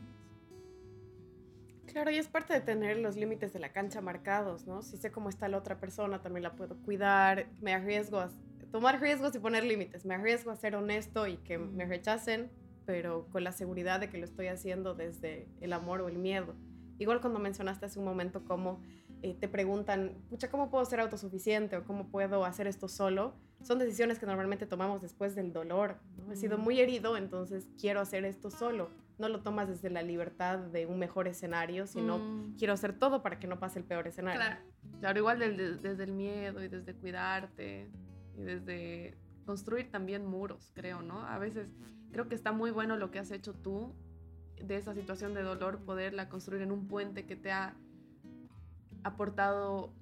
Claro, 1.87 2.11
y 2.11 2.17
es 2.17 2.27
parte 2.27 2.53
de 2.53 2.61
tener 2.61 2.97
los 2.97 3.15
límites 3.15 3.53
de 3.53 3.59
la 3.59 3.71
cancha 3.71 4.01
marcados, 4.01 4.67
¿no? 4.67 4.81
Si 4.81 4.97
sé 4.97 5.11
cómo 5.11 5.29
está 5.29 5.47
la 5.47 5.57
otra 5.57 5.79
persona, 5.79 6.21
también 6.21 6.43
la 6.43 6.55
puedo 6.55 6.75
cuidar, 6.77 7.47
me 7.61 7.73
arriesgo 7.73 8.19
a 8.19 8.29
tomar 8.71 8.99
riesgos 8.99 9.33
y 9.35 9.39
poner 9.39 9.63
límites. 9.63 10.05
Me 10.05 10.15
arriesgo 10.15 10.51
a 10.51 10.57
ser 10.57 10.75
honesto 10.75 11.27
y 11.27 11.37
que 11.37 11.57
me 11.57 11.85
rechacen, 11.85 12.49
pero 12.85 13.27
con 13.31 13.45
la 13.45 13.53
seguridad 13.53 14.01
de 14.01 14.09
que 14.09 14.17
lo 14.17 14.25
estoy 14.25 14.47
haciendo 14.47 14.93
desde 14.93 15.47
el 15.61 15.71
amor 15.71 16.01
o 16.01 16.09
el 16.09 16.17
miedo. 16.17 16.53
Igual 16.97 17.21
cuando 17.21 17.39
mencionaste 17.39 17.85
hace 17.85 17.99
un 17.99 18.05
momento 18.05 18.45
cómo 18.45 18.79
eh, 19.21 19.35
te 19.39 19.47
preguntan, 19.47 20.13
pucha, 20.29 20.49
¿cómo 20.49 20.69
puedo 20.69 20.85
ser 20.85 20.99
autosuficiente 20.99 21.77
o 21.77 21.83
cómo 21.83 22.07
puedo 22.07 22.45
hacer 22.45 22.67
esto 22.67 22.87
solo? 22.87 23.33
Son 23.63 23.79
decisiones 23.79 24.19
que 24.19 24.25
normalmente 24.25 24.65
tomamos 24.65 25.01
después 25.01 25.35
del 25.35 25.51
dolor. 25.51 25.97
He 26.31 26.35
sido 26.35 26.57
muy 26.57 26.79
herido, 26.79 27.17
entonces 27.17 27.67
quiero 27.79 28.01
hacer 28.01 28.25
esto 28.25 28.51
solo. 28.51 28.91
No 29.17 29.29
lo 29.29 29.41
tomas 29.41 29.67
desde 29.67 29.89
la 29.89 30.03
libertad 30.03 30.59
de 30.59 30.85
un 30.85 30.99
mejor 30.99 31.27
escenario, 31.27 31.87
sino 31.87 32.19
mm. 32.19 32.55
quiero 32.57 32.73
hacer 32.73 32.97
todo 32.97 33.23
para 33.23 33.39
que 33.39 33.47
no 33.47 33.59
pase 33.59 33.79
el 33.79 33.85
peor 33.85 34.07
escenario. 34.07 34.39
Claro, 34.39 34.61
claro 34.99 35.19
igual 35.19 35.39
desde 35.39 36.03
el 36.03 36.11
miedo 36.11 36.63
y 36.63 36.67
desde 36.67 36.93
cuidarte 36.93 37.89
y 38.37 38.41
desde 38.41 39.17
construir 39.45 39.89
también 39.89 40.25
muros, 40.25 40.71
creo, 40.75 41.01
¿no? 41.01 41.25
A 41.25 41.37
veces 41.39 41.69
creo 42.11 42.27
que 42.27 42.35
está 42.35 42.51
muy 42.51 42.71
bueno 42.71 42.97
lo 42.97 43.11
que 43.11 43.19
has 43.19 43.31
hecho 43.31 43.53
tú 43.53 43.93
de 44.63 44.77
esa 44.77 44.93
situación 44.93 45.33
de 45.33 45.43
dolor, 45.43 45.79
poderla 45.79 46.29
construir 46.29 46.61
en 46.61 46.71
un 46.71 46.87
puente 46.87 47.25
que 47.25 47.35
te 47.35 47.51
ha 47.51 47.75
aportado 49.03 49.93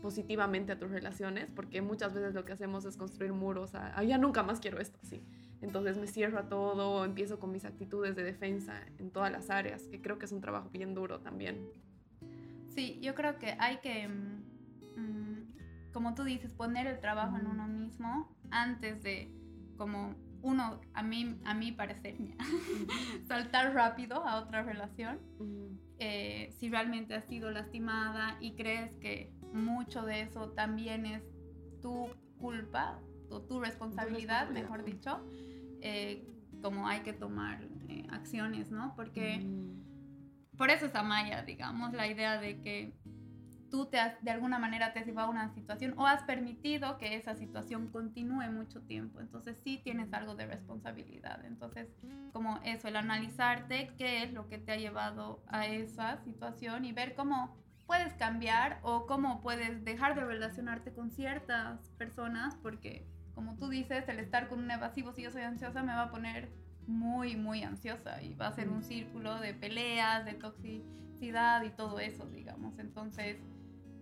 positivamente 0.00 0.72
a 0.72 0.78
tus 0.78 0.90
relaciones, 0.90 1.48
porque 1.54 1.80
muchas 1.80 2.12
veces 2.12 2.34
lo 2.34 2.44
que 2.44 2.52
hacemos 2.52 2.84
es 2.84 2.96
construir 2.96 3.32
muros, 3.32 3.74
a, 3.74 4.02
ya 4.02 4.18
nunca 4.18 4.42
más 4.42 4.60
quiero 4.60 4.80
esto, 4.80 4.98
sí. 5.02 5.22
Entonces 5.60 5.96
me 5.96 6.08
cierro 6.08 6.40
a 6.40 6.48
todo, 6.48 7.04
empiezo 7.04 7.38
con 7.38 7.52
mis 7.52 7.64
actitudes 7.64 8.16
de 8.16 8.24
defensa 8.24 8.80
en 8.98 9.10
todas 9.10 9.30
las 9.30 9.48
áreas, 9.48 9.82
que 9.84 10.02
creo 10.02 10.18
que 10.18 10.26
es 10.26 10.32
un 10.32 10.40
trabajo 10.40 10.70
bien 10.70 10.94
duro 10.94 11.20
también. 11.20 11.68
Sí, 12.68 12.98
yo 13.00 13.14
creo 13.14 13.38
que 13.38 13.54
hay 13.60 13.78
que 13.78 14.08
mm, 14.08 14.42
como 15.92 16.14
tú 16.14 16.24
dices, 16.24 16.52
poner 16.52 16.86
el 16.86 16.98
trabajo 16.98 17.36
en 17.38 17.46
uno 17.46 17.68
mismo 17.68 18.28
antes 18.50 19.02
de 19.02 19.30
como 19.76 20.14
uno, 20.42 20.80
a 20.92 21.02
mí, 21.02 21.40
a 21.44 21.54
mí 21.54 21.72
parecer, 21.72 22.16
saltar 23.26 23.74
rápido 23.74 24.26
a 24.26 24.40
otra 24.40 24.62
relación. 24.62 25.18
Eh, 25.98 26.50
si 26.58 26.68
realmente 26.68 27.14
has 27.14 27.24
sido 27.26 27.50
lastimada 27.50 28.36
y 28.40 28.54
crees 28.54 28.96
que 28.96 29.32
mucho 29.52 30.02
de 30.02 30.22
eso 30.22 30.50
también 30.50 31.06
es 31.06 31.22
tu 31.80 32.08
culpa 32.38 33.00
o 33.30 33.40
tu 33.42 33.60
responsabilidad, 33.60 34.50
mejor 34.50 34.84
dicho, 34.84 35.24
eh, 35.80 36.26
como 36.60 36.88
hay 36.88 37.00
que 37.00 37.12
tomar 37.12 37.62
eh, 37.88 38.06
acciones, 38.10 38.70
¿no? 38.70 38.94
Porque 38.96 39.38
mm. 39.38 40.56
por 40.56 40.70
eso 40.70 40.86
es 40.86 40.94
Amaya, 40.94 41.42
digamos, 41.42 41.92
la 41.92 42.08
idea 42.08 42.40
de 42.40 42.60
que 42.60 42.94
tú 43.72 43.86
te 43.86 43.98
has, 43.98 44.22
de 44.22 44.30
alguna 44.30 44.58
manera 44.58 44.92
te 44.92 45.00
has 45.00 45.06
llevado 45.06 45.28
a 45.28 45.30
una 45.30 45.48
situación 45.54 45.94
o 45.96 46.06
has 46.06 46.22
permitido 46.24 46.98
que 46.98 47.16
esa 47.16 47.34
situación 47.34 47.88
continúe 47.88 48.50
mucho 48.50 48.82
tiempo. 48.82 49.18
Entonces 49.18 49.56
sí 49.64 49.80
tienes 49.82 50.12
algo 50.12 50.34
de 50.34 50.44
responsabilidad. 50.44 51.42
Entonces, 51.46 51.88
como 52.34 52.60
eso, 52.64 52.88
el 52.88 52.96
analizarte 52.96 53.94
qué 53.96 54.24
es 54.24 54.32
lo 54.34 54.46
que 54.50 54.58
te 54.58 54.72
ha 54.72 54.76
llevado 54.76 55.42
a 55.48 55.66
esa 55.66 56.18
situación 56.18 56.84
y 56.84 56.92
ver 56.92 57.14
cómo 57.14 57.56
puedes 57.86 58.12
cambiar 58.12 58.78
o 58.82 59.06
cómo 59.06 59.40
puedes 59.40 59.82
dejar 59.86 60.16
de 60.16 60.24
relacionarte 60.26 60.92
con 60.92 61.10
ciertas 61.10 61.80
personas 61.96 62.56
porque, 62.56 63.06
como 63.34 63.56
tú 63.56 63.70
dices, 63.70 64.06
el 64.06 64.18
estar 64.18 64.50
con 64.50 64.58
un 64.58 64.70
evasivo, 64.70 65.14
si 65.14 65.22
yo 65.22 65.30
soy 65.30 65.42
ansiosa, 65.42 65.82
me 65.82 65.94
va 65.94 66.02
a 66.02 66.10
poner 66.10 66.52
muy, 66.86 67.36
muy 67.36 67.62
ansiosa 67.62 68.22
y 68.22 68.34
va 68.34 68.48
a 68.48 68.52
ser 68.52 68.68
un 68.68 68.82
círculo 68.82 69.40
de 69.40 69.54
peleas, 69.54 70.26
de 70.26 70.34
toxicidad 70.34 71.62
y 71.62 71.70
todo 71.70 72.00
eso, 72.00 72.26
digamos. 72.26 72.78
Entonces, 72.78 73.38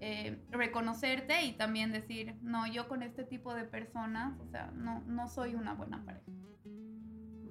eh, 0.03 0.39
reconocerte 0.51 1.45
y 1.45 1.53
también 1.53 1.93
decir, 1.93 2.35
no, 2.41 2.67
yo 2.67 2.89
con 2.89 3.03
este 3.03 3.23
tipo 3.23 3.53
de 3.55 3.65
personas, 3.65 4.39
o 4.41 4.47
sea, 4.47 4.71
no, 4.75 5.01
no 5.07 5.29
soy 5.29 5.55
una 5.55 5.75
buena 5.75 6.03
pareja. 6.05 6.25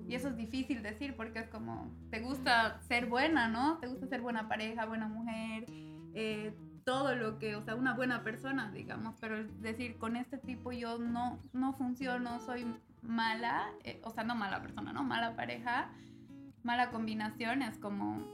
Y 0.08 0.16
eso 0.16 0.30
es 0.30 0.36
difícil 0.36 0.82
decir 0.82 1.16
porque 1.16 1.40
es 1.40 1.48
como, 1.50 1.96
te 2.10 2.22
gusta 2.22 2.82
ser 2.82 3.06
buena, 3.06 3.48
¿no? 3.48 3.78
Te 3.78 3.86
gusta 3.86 4.08
ser 4.08 4.22
buena 4.22 4.48
pareja, 4.50 4.88
buena 4.88 5.08
mujer, 5.08 5.66
eh, 6.16 6.52
todo 6.84 7.14
lo 7.14 7.38
que, 7.38 7.56
o 7.56 7.62
sea, 7.62 7.76
una 7.76 7.94
buena 7.94 8.24
persona, 8.24 8.72
digamos, 8.72 9.16
pero 9.22 9.44
decir, 9.60 10.00
con 10.00 10.16
este 10.16 10.40
tipo 10.40 10.72
yo 10.72 10.98
no, 10.98 11.40
no 11.54 11.74
funciono, 11.74 12.40
soy 12.40 12.66
mala, 13.04 13.68
eh, 13.84 14.02
o 14.04 14.10
sea, 14.10 14.24
no 14.24 14.34
mala 14.34 14.60
persona, 14.60 14.92
¿no? 14.92 15.04
Mala 15.04 15.36
pareja, 15.36 15.92
mala 16.64 16.90
combinación, 16.90 17.62
es 17.62 17.78
como 17.78 18.26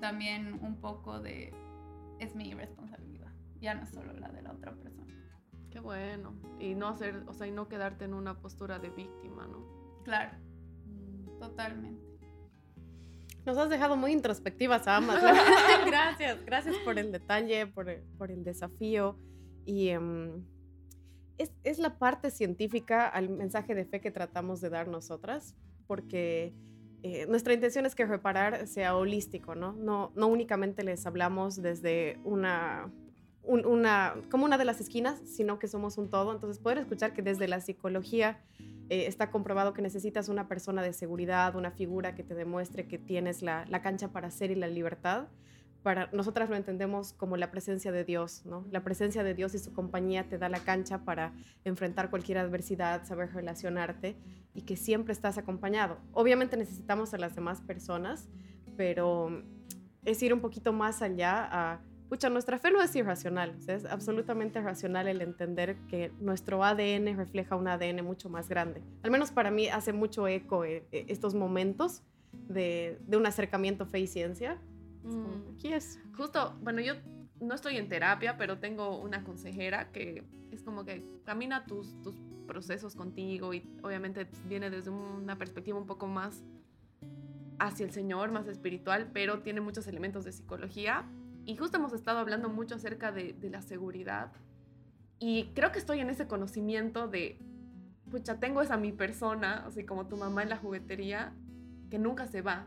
también 0.00 0.58
un 0.62 0.80
poco 0.80 1.20
de, 1.20 1.54
es 2.18 2.34
mi 2.34 2.52
responsabilidad 2.54 3.11
ya 3.62 3.74
no 3.74 3.84
es 3.84 3.90
solo 3.90 4.12
la 4.12 4.28
de 4.28 4.42
la 4.42 4.52
otra 4.52 4.74
persona. 4.74 5.14
Qué 5.70 5.80
bueno. 5.80 6.34
Y 6.58 6.74
no 6.74 6.88
hacer, 6.88 7.22
o 7.26 7.32
sea, 7.32 7.46
y 7.46 7.52
no 7.52 7.68
quedarte 7.68 8.04
en 8.04 8.12
una 8.12 8.38
postura 8.40 8.78
de 8.78 8.90
víctima, 8.90 9.46
¿no? 9.46 10.02
Claro. 10.04 10.36
Mm. 10.84 11.38
Totalmente. 11.38 12.12
Nos 13.46 13.56
has 13.56 13.70
dejado 13.70 13.96
muy 13.96 14.12
introspectivas 14.12 14.86
a 14.86 14.96
ambas. 14.96 15.22
gracias, 15.86 16.44
gracias 16.44 16.76
por 16.84 16.98
el 16.98 17.12
detalle, 17.12 17.66
por, 17.68 17.86
por 18.18 18.30
el 18.30 18.44
desafío. 18.44 19.16
Y 19.64 19.88
em, 19.88 20.44
es, 21.38 21.52
es, 21.62 21.78
la 21.78 21.98
parte 21.98 22.30
científica 22.30 23.08
al 23.08 23.30
mensaje 23.30 23.74
de 23.74 23.84
fe 23.84 24.00
que 24.00 24.10
tratamos 24.10 24.60
de 24.60 24.70
dar 24.70 24.88
nosotras, 24.88 25.56
porque 25.86 26.52
eh, 27.04 27.26
nuestra 27.26 27.54
intención 27.54 27.86
es 27.86 27.94
que 27.94 28.06
reparar 28.06 28.66
sea 28.66 28.96
holístico, 28.96 29.54
¿no? 29.54 29.72
¿no? 29.72 30.12
No 30.14 30.26
únicamente 30.26 30.84
les 30.84 31.06
hablamos 31.06 31.60
desde 31.60 32.20
una 32.24 32.92
una, 33.44 34.14
como 34.30 34.44
una 34.44 34.58
de 34.58 34.64
las 34.64 34.80
esquinas, 34.80 35.20
sino 35.24 35.58
que 35.58 35.68
somos 35.68 35.98
un 35.98 36.10
todo. 36.10 36.32
Entonces, 36.32 36.62
poder 36.62 36.78
escuchar 36.78 37.12
que 37.12 37.22
desde 37.22 37.48
la 37.48 37.60
psicología 37.60 38.40
eh, 38.88 39.06
está 39.06 39.30
comprobado 39.30 39.72
que 39.72 39.82
necesitas 39.82 40.28
una 40.28 40.48
persona 40.48 40.82
de 40.82 40.92
seguridad, 40.92 41.56
una 41.56 41.70
figura 41.70 42.14
que 42.14 42.22
te 42.22 42.34
demuestre 42.34 42.86
que 42.86 42.98
tienes 42.98 43.42
la, 43.42 43.64
cancha 43.82 44.08
para 44.08 44.30
ser 44.30 44.50
y 44.50 44.54
la 44.54 44.68
libertad. 44.68 45.28
Para 45.82 46.08
nosotras 46.12 46.48
lo 46.48 46.56
entendemos 46.56 47.12
como 47.12 47.36
la 47.36 47.50
presencia 47.50 47.90
de 47.90 48.04
Dios, 48.04 48.46
¿no? 48.46 48.64
La 48.70 48.84
presencia 48.84 49.24
de 49.24 49.34
Dios 49.34 49.54
y 49.54 49.58
su 49.58 49.72
compañía 49.72 50.28
te 50.28 50.38
da 50.38 50.48
la 50.48 50.60
cancha 50.60 51.04
para 51.04 51.32
enfrentar 51.64 52.08
cualquier 52.10 52.38
adversidad, 52.38 53.04
saber 53.04 53.32
relacionarte 53.32 54.16
y 54.54 54.62
que 54.62 54.76
siempre 54.76 55.12
estás 55.12 55.38
acompañado. 55.38 55.98
Obviamente 56.12 56.56
necesitamos 56.56 57.14
a 57.14 57.18
las 57.18 57.34
demás 57.34 57.60
personas, 57.62 58.28
pero 58.76 59.42
es 60.04 60.22
ir 60.22 60.32
un 60.32 60.40
poquito 60.40 60.72
más 60.72 61.02
allá 61.02 61.48
a 61.50 61.80
Escucha, 62.12 62.28
nuestra 62.28 62.58
fe 62.58 62.70
no 62.70 62.82
es 62.82 62.94
irracional, 62.94 63.56
es 63.66 63.86
absolutamente 63.86 64.60
racional 64.60 65.08
el 65.08 65.22
entender 65.22 65.78
que 65.88 66.12
nuestro 66.20 66.62
ADN 66.62 67.16
refleja 67.16 67.56
un 67.56 67.66
ADN 67.66 68.04
mucho 68.04 68.28
más 68.28 68.50
grande. 68.50 68.82
Al 69.02 69.10
menos 69.10 69.30
para 69.30 69.50
mí 69.50 69.68
hace 69.68 69.94
mucho 69.94 70.28
eco 70.28 70.66
eh, 70.66 70.86
eh, 70.92 71.06
estos 71.08 71.34
momentos 71.34 72.02
de, 72.50 72.98
de, 73.06 73.16
un 73.16 73.24
acercamiento 73.24 73.86
fe 73.86 74.00
y 74.00 74.06
ciencia. 74.06 74.60
Mm. 75.04 75.54
Aquí 75.54 75.72
es. 75.72 76.02
Justo, 76.14 76.54
bueno, 76.60 76.82
yo 76.82 76.96
no 77.40 77.54
estoy 77.54 77.78
en 77.78 77.88
terapia, 77.88 78.36
pero 78.36 78.58
tengo 78.58 79.00
una 79.00 79.24
consejera 79.24 79.90
que 79.90 80.22
es 80.50 80.62
como 80.62 80.84
que 80.84 81.02
camina 81.24 81.64
tus, 81.64 81.98
tus 82.02 82.14
procesos 82.46 82.94
contigo 82.94 83.54
y 83.54 83.66
obviamente 83.82 84.28
viene 84.50 84.68
desde 84.68 84.90
una 84.90 85.38
perspectiva 85.38 85.78
un 85.78 85.86
poco 85.86 86.08
más 86.08 86.44
hacia 87.58 87.86
el 87.86 87.92
Señor, 87.92 88.32
más 88.32 88.48
espiritual, 88.48 89.08
pero 89.14 89.40
tiene 89.40 89.62
muchos 89.62 89.86
elementos 89.86 90.26
de 90.26 90.32
psicología 90.32 91.06
y 91.44 91.56
justo 91.56 91.78
hemos 91.78 91.92
estado 91.92 92.18
hablando 92.18 92.48
mucho 92.48 92.76
acerca 92.76 93.12
de, 93.12 93.36
la 93.50 93.62
seguridad. 93.62 94.32
Y 95.18 95.52
creo 95.54 95.72
que 95.72 95.78
estoy 95.78 96.00
en 96.00 96.10
ese 96.10 96.26
conocimiento 96.26 97.08
de, 97.08 97.38
pucha, 98.10 98.38
tengo 98.38 98.62
esa 98.62 98.76
mi 98.76 98.92
persona, 98.92 99.64
así 99.66 99.84
como 99.84 100.06
tu 100.06 100.16
mamá 100.16 100.42
en 100.42 100.48
la 100.48 100.56
juguetería, 100.56 101.32
que 101.90 101.98
nunca 101.98 102.26
se 102.26 102.42
va. 102.42 102.66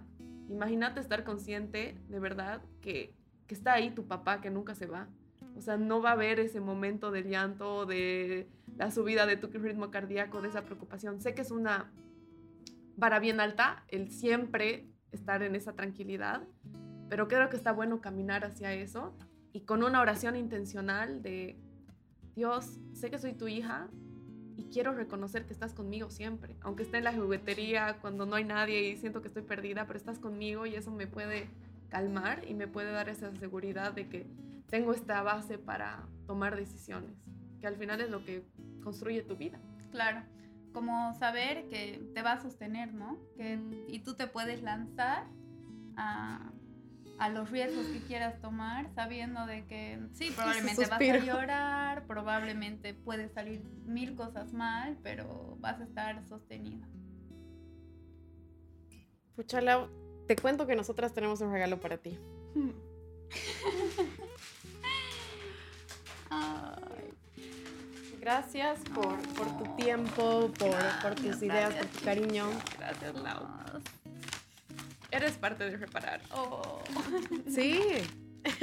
Imagínate 0.49 0.99
estar 0.99 1.23
consciente 1.23 1.97
de 2.07 2.19
verdad 2.19 2.61
que, 2.81 3.15
que 3.47 3.55
está 3.55 3.73
ahí 3.73 3.91
tu 3.91 4.07
papá, 4.07 4.41
que 4.41 4.49
nunca 4.49 4.75
se 4.75 4.85
va. 4.85 5.07
O 5.55 5.61
sea, 5.61 5.77
no 5.77 6.01
va 6.01 6.09
a 6.09 6.13
haber 6.13 6.39
ese 6.39 6.59
momento 6.59 7.11
de 7.11 7.23
llanto, 7.23 7.85
de 7.85 8.49
la 8.77 8.91
subida 8.91 9.25
de 9.25 9.37
tu 9.37 9.47
ritmo 9.47 9.89
cardíaco, 9.89 10.41
de 10.41 10.49
esa 10.49 10.63
preocupación. 10.63 11.21
Sé 11.21 11.33
que 11.33 11.41
es 11.41 11.51
una 11.51 11.91
vara 12.97 13.19
bien 13.19 13.39
alta 13.39 13.83
el 13.87 14.11
siempre 14.11 14.87
estar 15.11 15.43
en 15.43 15.55
esa 15.55 15.73
tranquilidad, 15.73 16.43
pero 17.09 17.27
creo 17.27 17.49
que 17.49 17.57
está 17.57 17.71
bueno 17.71 18.01
caminar 18.01 18.45
hacia 18.45 18.73
eso 18.73 19.13
y 19.53 19.61
con 19.61 19.83
una 19.83 20.01
oración 20.01 20.35
intencional 20.35 21.21
de, 21.21 21.57
Dios, 22.35 22.79
sé 22.93 23.09
que 23.09 23.17
soy 23.17 23.33
tu 23.33 23.47
hija 23.47 23.87
y 24.57 24.65
quiero 24.65 24.93
reconocer 24.93 25.45
que 25.45 25.53
estás 25.53 25.73
conmigo 25.73 26.09
siempre, 26.09 26.57
aunque 26.61 26.83
esté 26.83 26.97
en 26.97 27.05
la 27.05 27.13
juguetería, 27.13 27.97
cuando 28.01 28.25
no 28.25 28.35
hay 28.35 28.43
nadie 28.43 28.89
y 28.89 28.97
siento 28.97 29.21
que 29.21 29.29
estoy 29.29 29.43
perdida, 29.43 29.85
pero 29.87 29.97
estás 29.97 30.19
conmigo 30.19 30.65
y 30.65 30.75
eso 30.75 30.91
me 30.91 31.07
puede 31.07 31.49
calmar 31.89 32.43
y 32.47 32.53
me 32.53 32.67
puede 32.67 32.91
dar 32.91 33.07
esa 33.09 33.33
seguridad 33.35 33.93
de 33.93 34.09
que 34.09 34.27
tengo 34.67 34.93
esta 34.93 35.21
base 35.21 35.57
para 35.57 36.05
tomar 36.27 36.55
decisiones, 36.57 37.11
que 37.61 37.67
al 37.67 37.77
final 37.77 38.01
es 38.01 38.09
lo 38.09 38.25
que 38.25 38.43
construye 38.83 39.21
tu 39.21 39.37
vida. 39.37 39.59
Claro, 39.91 40.21
como 40.73 41.13
saber 41.13 41.69
que 41.69 42.11
te 42.13 42.21
va 42.21 42.33
a 42.33 42.41
sostener, 42.41 42.93
¿no? 42.93 43.17
Que, 43.37 43.57
y 43.87 43.99
tú 43.99 44.15
te 44.15 44.27
puedes 44.27 44.61
lanzar 44.61 45.25
a, 45.95 46.51
a 47.17 47.29
los 47.29 47.49
riesgos 47.49 47.85
que 47.87 48.01
quieras 48.01 48.41
tomar, 48.41 48.89
sabiendo 48.93 49.45
de 49.45 49.65
que 49.65 49.99
sí, 50.13 50.31
probablemente 50.35 50.85
vas 50.85 51.01
a 51.01 51.17
llorar, 51.17 52.05
probablemente 52.07 52.93
puede 52.93 53.29
salir 53.29 53.63
mil 53.85 54.15
cosas 54.15 54.53
mal, 54.53 54.97
pero 55.01 55.57
vas 55.59 55.79
a 55.79 55.83
estar 55.85 56.25
sostenida. 56.27 56.87
Puchala, 59.35 59.87
te 60.27 60.35
cuento 60.35 60.67
que 60.67 60.75
nosotras 60.75 61.13
tenemos 61.13 61.41
un 61.41 61.51
regalo 61.51 61.79
para 61.79 61.97
ti. 61.97 62.17
Gracias 68.25 68.79
por, 68.95 69.15
por, 69.35 69.57
tu 69.59 69.75
tiempo, 69.75 70.51
por, 70.57 70.75
por 71.03 71.13
tus 71.13 71.43
ideas, 71.43 71.75
por 71.75 71.85
tu 71.85 72.03
cariño. 72.03 72.45
Gracias, 72.79 73.13
Lau. 73.13 73.47
Eres 75.15 75.37
parte 75.37 75.63
de 75.63 75.77
reparar. 75.77 76.19
Oh. 76.31 76.83
Sí. 77.47 77.79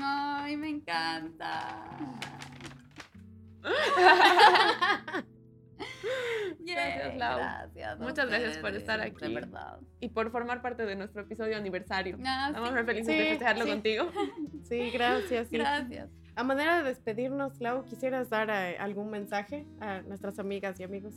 Ay, 0.00 0.56
me 0.56 0.68
encanta. 0.68 1.84
gracias, 6.60 7.16
Lau. 7.16 7.38
Gracias, 7.38 7.98
Muchas 7.98 8.28
gracias 8.28 8.58
por 8.58 8.76
estar 8.76 9.00
aquí. 9.00 9.26
De 9.26 9.34
verdad. 9.34 9.80
Y 9.98 10.10
por 10.10 10.30
formar 10.30 10.62
parte 10.62 10.86
de 10.86 10.94
nuestro 10.94 11.22
episodio 11.22 11.56
aniversario. 11.56 12.16
Ah, 12.24 12.46
Estamos 12.48 12.70
muy 12.72 12.84
felices 12.84 13.08
de 13.08 13.24
festejarlo 13.30 13.66
contigo. 13.66 14.08
Sí, 14.68 14.90
gracias. 14.90 15.50
Gracias. 15.50 16.08
A 16.36 16.44
manera 16.44 16.78
de 16.78 16.84
despedirnos, 16.84 17.60
Lau, 17.60 17.84
¿quisieras 17.84 18.30
dar 18.30 18.48
eh, 18.48 18.78
algún 18.78 19.10
mensaje 19.10 19.66
a 19.80 20.00
nuestras 20.02 20.38
amigas 20.38 20.78
y 20.78 20.84
amigos? 20.84 21.14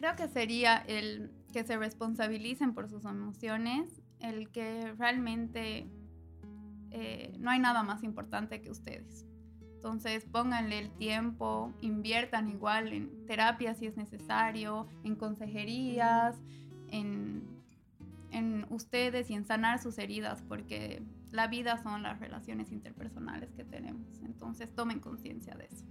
Creo 0.00 0.16
que 0.16 0.28
sería 0.28 0.78
el 0.78 1.30
que 1.52 1.62
se 1.62 1.76
responsabilicen 1.76 2.72
por 2.72 2.88
sus 2.88 3.04
emociones, 3.04 4.00
el 4.20 4.48
que 4.48 4.94
realmente 4.94 5.90
eh, 6.90 7.36
no 7.38 7.50
hay 7.50 7.58
nada 7.58 7.82
más 7.82 8.02
importante 8.02 8.62
que 8.62 8.70
ustedes. 8.70 9.26
Entonces 9.74 10.24
pónganle 10.24 10.78
el 10.78 10.90
tiempo, 10.92 11.74
inviertan 11.82 12.48
igual 12.48 12.94
en 12.94 13.26
terapia 13.26 13.74
si 13.74 13.88
es 13.88 13.98
necesario, 13.98 14.88
en 15.04 15.16
consejerías, 15.16 16.40
en, 16.88 17.42
en 18.30 18.64
ustedes 18.70 19.28
y 19.28 19.34
en 19.34 19.44
sanar 19.44 19.82
sus 19.82 19.98
heridas, 19.98 20.42
porque 20.48 21.02
la 21.30 21.46
vida 21.46 21.76
son 21.82 22.02
las 22.02 22.20
relaciones 22.20 22.72
interpersonales 22.72 23.52
que 23.52 23.64
tenemos. 23.64 24.18
Entonces 24.22 24.74
tomen 24.74 24.98
conciencia 25.00 25.54
de 25.56 25.66
eso. 25.66 25.84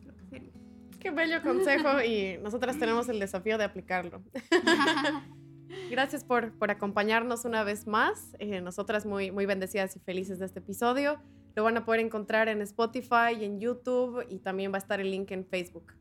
Creo 0.00 0.16
que 0.16 0.24
sería. 0.24 0.65
Qué 1.06 1.12
bello 1.12 1.40
consejo 1.40 2.02
y 2.02 2.36
nosotras 2.38 2.80
tenemos 2.80 3.08
el 3.08 3.20
desafío 3.20 3.58
de 3.58 3.62
aplicarlo. 3.62 4.24
Gracias 5.88 6.24
por, 6.24 6.58
por 6.58 6.72
acompañarnos 6.72 7.44
una 7.44 7.62
vez 7.62 7.86
más. 7.86 8.34
Eh, 8.40 8.60
nosotras 8.60 9.06
muy, 9.06 9.30
muy 9.30 9.46
bendecidas 9.46 9.94
y 9.94 10.00
felices 10.00 10.40
de 10.40 10.46
este 10.46 10.58
episodio. 10.58 11.22
Lo 11.54 11.62
van 11.62 11.76
a 11.76 11.84
poder 11.84 12.00
encontrar 12.00 12.48
en 12.48 12.60
Spotify 12.60 13.36
y 13.38 13.44
en 13.44 13.60
YouTube 13.60 14.26
y 14.28 14.40
también 14.40 14.72
va 14.72 14.78
a 14.78 14.80
estar 14.80 15.00
el 15.00 15.12
link 15.12 15.30
en 15.30 15.46
Facebook. 15.46 15.92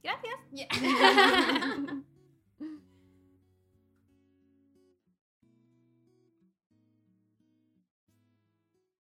Gracias. 0.00 0.36